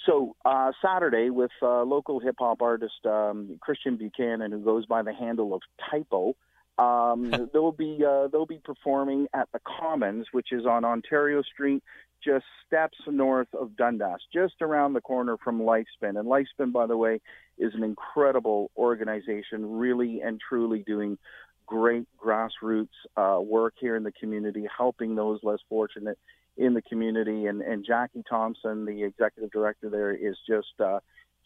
So 0.07 0.35
uh, 0.45 0.73
Saturday 0.85 1.31
with 1.31 1.53
uh, 1.63 1.83
local 1.83 2.19
hip 2.19 2.37
hop 2.39 2.61
artist 2.61 3.07
um, 3.07 3.59
Christian 3.61 3.97
Buchanan, 3.97 4.51
who 4.51 4.59
goes 4.59 4.87
by 4.87 5.03
the 5.03 5.15
handle 5.15 5.55
of 5.55 5.63
Typo. 5.89 6.35
Um, 6.79 7.31
they'll 7.53 7.73
be 7.73 7.99
uh, 8.07 8.29
they'll 8.29 8.47
be 8.47 8.61
performing 8.63 9.27
at 9.35 9.49
the 9.53 9.61
Commons, 9.81 10.27
which 10.33 10.53
is 10.53 10.67
on 10.67 10.85
Ontario 10.85 11.43
Street, 11.43 11.83
just 12.25 12.45
steps 12.67 12.99
north 13.07 13.49
of 13.55 13.77
Dundas, 13.77 14.21
just 14.33 14.55
around 14.61 14.93
the 14.93 15.01
corner 15.01 15.37
from 15.43 15.61
Lifespin. 15.61 16.19
And 16.19 16.27
Lifespin, 16.27 16.73
by 16.73 16.87
the 16.87 16.97
way, 16.97 17.21
is 17.59 17.75
an 17.75 17.83
incredible 17.83 18.71
organization, 18.77 19.79
really 19.79 20.21
and 20.21 20.41
truly 20.41 20.85
doing 20.87 21.19
great 21.67 22.07
grassroots 22.23 22.89
uh, 23.17 23.41
work 23.41 23.75
here 23.79 23.97
in 23.97 24.03
the 24.03 24.13
community, 24.13 24.67
helping 24.77 25.15
those 25.15 25.41
less 25.43 25.61
fortunate 25.69 26.19
in 26.57 26.75
the 26.75 26.83
community. 26.83 27.47
And, 27.47 27.63
and 27.63 27.85
Jackie 27.85 28.23
Thompson, 28.29 28.85
the 28.85 29.05
executive 29.05 29.51
director 29.51 29.89
there, 29.89 30.13
is 30.13 30.37
just 30.47 30.81
uh, 30.81 31.01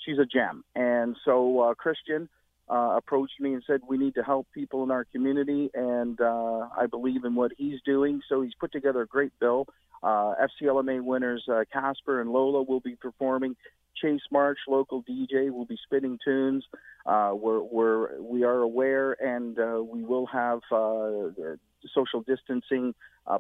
she's 0.05 0.19
a 0.19 0.27
gem. 0.27 0.65
And 0.75 1.17
so 1.25 1.61
uh, 1.61 1.75
Christian 1.75 2.29
uh, 2.69 2.95
approached 2.97 3.41
me 3.41 3.55
and 3.55 3.63
said 3.67 3.81
we 3.89 3.97
need 3.97 4.15
to 4.15 4.23
help 4.23 4.47
people 4.53 4.83
in 4.83 4.91
our 4.91 5.05
community, 5.05 5.71
and 5.75 6.21
uh, 6.21 6.69
I 6.77 6.87
believe 6.91 7.25
in 7.25 7.35
what 7.35 7.53
he's 7.57 7.81
doing. 7.85 8.21
So 8.29 8.43
he's 8.43 8.55
put 8.59 8.73
together 8.73 9.03
a 9.03 9.07
great 9.07 9.33
bill. 9.39 9.67
Uh, 10.03 10.35
FCLMA 10.63 11.03
winners 11.03 11.45
uh, 11.51 11.65
Casper 11.73 12.21
and 12.21 12.31
Lola 12.31 12.63
will 12.63 12.81
be 12.81 12.97
performing. 12.97 13.57
Chase 14.01 14.21
March, 14.31 14.59
local 14.69 15.03
DJ, 15.05 15.51
will 15.51 15.65
be 15.65 15.79
spinning 15.85 16.19
tunes. 16.23 16.65
Uh, 17.07 17.33
we're, 17.35 17.61
we're 17.61 18.21
we 18.21 18.43
are 18.43 18.59
aware, 18.59 19.13
and 19.13 19.59
uh, 19.59 19.83
we 19.83 20.03
will 20.03 20.27
have 20.27 20.61
social 21.95 22.21
distancing 22.27 22.95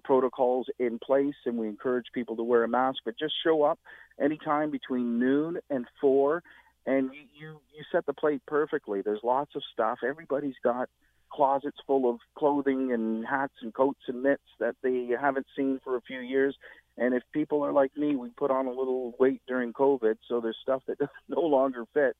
protocols 0.04 0.66
in 0.78 0.98
place, 0.98 1.34
and 1.44 1.58
we 1.58 1.68
encourage 1.68 2.06
people 2.14 2.36
to 2.36 2.42
wear 2.42 2.64
a 2.64 2.68
mask. 2.68 3.00
But 3.04 3.18
just 3.18 3.34
show 3.44 3.64
up 3.64 3.78
anytime 4.20 4.70
between 4.70 5.18
noon 5.18 5.58
and 5.68 5.84
four 6.00 6.42
and 6.86 7.10
you, 7.12 7.22
you 7.38 7.60
you 7.74 7.84
set 7.90 8.06
the 8.06 8.12
plate 8.12 8.42
perfectly. 8.46 9.02
There's 9.02 9.20
lots 9.22 9.54
of 9.54 9.62
stuff. 9.72 9.98
Everybody's 10.06 10.54
got 10.62 10.88
closets 11.30 11.78
full 11.86 12.08
of 12.08 12.20
clothing 12.36 12.92
and 12.92 13.26
hats 13.26 13.54
and 13.60 13.74
coats 13.74 14.00
and 14.06 14.22
mitts 14.22 14.42
that 14.60 14.76
they 14.82 15.08
haven't 15.20 15.46
seen 15.56 15.80
for 15.82 15.96
a 15.96 16.00
few 16.00 16.20
years. 16.20 16.56
And 16.96 17.14
if 17.14 17.22
people 17.32 17.62
are 17.62 17.72
like 17.72 17.94
me, 17.96 18.16
we 18.16 18.30
put 18.30 18.50
on 18.50 18.66
a 18.66 18.70
little 18.70 19.14
weight 19.18 19.42
during 19.46 19.72
COVID, 19.72 20.16
so 20.28 20.40
there's 20.40 20.56
stuff 20.62 20.82
that 20.86 20.98
no 21.28 21.40
longer 21.40 21.84
fits. 21.92 22.16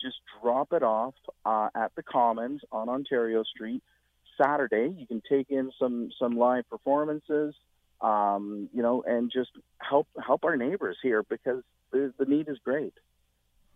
Just 0.00 0.16
drop 0.42 0.72
it 0.72 0.82
off 0.82 1.14
uh, 1.44 1.68
at 1.74 1.92
the 1.96 2.02
Commons 2.02 2.60
on 2.70 2.88
Ontario 2.88 3.42
Street 3.44 3.82
Saturday. 4.40 4.94
You 4.96 5.06
can 5.06 5.22
take 5.28 5.50
in 5.50 5.70
some 5.78 6.10
some 6.18 6.36
live 6.36 6.68
performances, 6.68 7.54
um, 8.00 8.68
you 8.72 8.82
know, 8.82 9.02
and 9.06 9.30
just 9.32 9.50
help 9.78 10.08
help 10.24 10.44
our 10.44 10.56
neighbors 10.56 10.98
here 11.02 11.22
because 11.22 11.62
the, 11.92 12.12
the 12.18 12.24
need 12.24 12.48
is 12.48 12.58
great. 12.64 12.94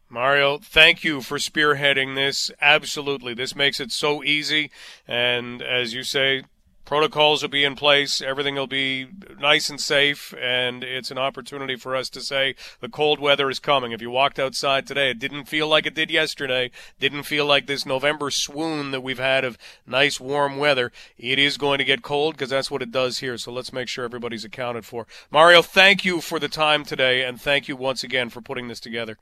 Mario, 0.09 0.59
thank 0.59 1.03
you 1.03 1.21
for 1.21 1.37
spearheading 1.37 2.15
this. 2.15 2.51
Absolutely. 2.61 3.35
This 3.35 3.57
makes 3.57 3.81
it 3.81 3.91
so 3.91 4.23
easy. 4.23 4.71
And 5.09 5.61
as 5.61 5.95
you 5.95 6.05
say, 6.05 6.45
protocols 6.85 7.43
will 7.43 7.49
be 7.49 7.65
in 7.65 7.75
place. 7.75 8.23
Everything 8.23 8.55
will 8.55 8.69
be 8.69 9.09
nice 9.41 9.69
and 9.69 9.81
safe. 9.81 10.33
And 10.41 10.85
it's 10.85 11.11
an 11.11 11.19
opportunity 11.19 11.75
for 11.75 11.97
us 11.97 12.09
to 12.11 12.21
say 12.21 12.55
the 12.81 12.89
cold 12.89 13.19
weather 13.19 13.51
is 13.51 13.59
coming. 13.59 13.91
If 13.91 14.01
you 14.01 14.09
walked 14.09 14.39
outside 14.39 14.87
today, 14.87 15.11
it 15.11 15.19
didn't 15.19 15.47
feel 15.47 15.67
like 15.67 15.87
it 15.87 15.95
did 15.97 16.13
yesterday. 16.13 16.71
Didn't 17.01 17.25
feel 17.25 17.45
like 17.45 17.67
this 17.67 17.85
November 17.85 18.31
swoon 18.31 18.93
that 18.93 19.03
we've 19.03 19.19
had 19.19 19.45
of 19.45 19.59
nice 19.87 20.21
warm 20.21 20.57
weather. 20.57 20.93
It 21.19 21.41
is 21.41 21.59
going 21.59 21.79
to 21.79 21.85
get 21.85 22.03
cold 22.03 22.35
because 22.35 22.51
that's 22.51 22.71
what 22.71 22.83
it 22.83 22.93
does 22.93 23.19
here. 23.19 23.37
So 23.39 23.51
let's 23.51 23.73
make 23.73 23.89
sure 23.89 24.05
everybody's 24.05 24.45
accounted 24.45 24.87
for. 24.87 25.09
Mario, 25.33 25.63
thank 25.63 26.05
you 26.05 26.21
for 26.21 26.39
the 26.39 26.49
time 26.49 26.85
today. 26.85 27.25
And 27.25 27.41
thank 27.41 27.67
you 27.67 27.75
once 27.75 28.05
again 28.05 28.31
for 28.31 28.41
putting 28.41 28.69
this 28.69 28.79
together. 28.81 29.19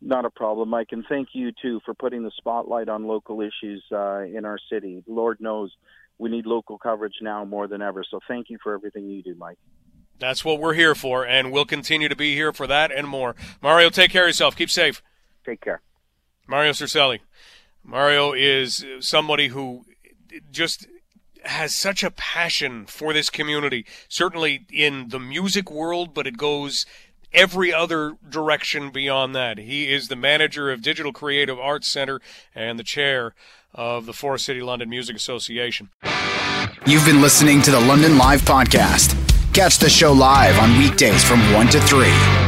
Not 0.00 0.24
a 0.24 0.30
problem, 0.30 0.68
Mike, 0.68 0.88
and 0.92 1.04
thank 1.08 1.28
you 1.32 1.52
too 1.60 1.80
for 1.84 1.94
putting 1.94 2.22
the 2.22 2.30
spotlight 2.36 2.88
on 2.88 3.06
local 3.06 3.40
issues 3.40 3.82
uh, 3.90 4.20
in 4.20 4.44
our 4.44 4.58
city. 4.70 5.02
Lord 5.06 5.40
knows 5.40 5.72
we 6.18 6.30
need 6.30 6.46
local 6.46 6.78
coverage 6.78 7.14
now 7.22 7.44
more 7.44 7.66
than 7.66 7.80
ever. 7.82 8.04
So 8.10 8.20
thank 8.28 8.50
you 8.50 8.58
for 8.62 8.74
everything 8.74 9.08
you 9.08 9.22
do, 9.22 9.34
Mike. 9.36 9.58
That's 10.18 10.44
what 10.44 10.60
we're 10.60 10.74
here 10.74 10.94
for, 10.94 11.26
and 11.26 11.52
we'll 11.52 11.66
continue 11.66 12.08
to 12.08 12.16
be 12.16 12.34
here 12.34 12.52
for 12.52 12.66
that 12.66 12.90
and 12.90 13.06
more. 13.06 13.34
Mario, 13.62 13.90
take 13.90 14.10
care 14.10 14.24
of 14.24 14.28
yourself. 14.28 14.56
Keep 14.56 14.70
safe. 14.70 15.02
Take 15.44 15.60
care. 15.60 15.82
Mario 16.46 16.72
Circelli. 16.72 17.20
Mario 17.82 18.32
is 18.32 18.84
somebody 19.00 19.48
who 19.48 19.84
just 20.50 20.86
has 21.44 21.74
such 21.74 22.02
a 22.02 22.10
passion 22.10 22.86
for 22.86 23.12
this 23.12 23.30
community, 23.30 23.86
certainly 24.08 24.66
in 24.72 25.08
the 25.08 25.20
music 25.20 25.70
world, 25.70 26.12
but 26.12 26.26
it 26.26 26.36
goes 26.36 26.86
every 27.36 27.72
other 27.72 28.16
direction 28.28 28.90
beyond 28.90 29.36
that. 29.36 29.58
He 29.58 29.92
is 29.92 30.08
the 30.08 30.16
manager 30.16 30.72
of 30.72 30.82
Digital 30.82 31.12
Creative 31.12 31.60
Arts 31.60 31.86
Center 31.86 32.20
and 32.54 32.78
the 32.78 32.82
chair 32.82 33.34
of 33.74 34.06
the 34.06 34.12
Forest 34.14 34.46
City 34.46 34.62
London 34.62 34.88
Music 34.88 35.14
Association. 35.14 35.90
You've 36.86 37.04
been 37.04 37.20
listening 37.20 37.62
to 37.62 37.70
the 37.70 37.80
London 37.80 38.16
Live 38.16 38.40
Podcast. 38.42 39.14
Catch 39.52 39.78
the 39.78 39.90
show 39.90 40.12
live 40.12 40.58
on 40.58 40.78
weekdays 40.78 41.22
from 41.22 41.40
1 41.52 41.68
to 41.68 41.80
3. 41.80 42.45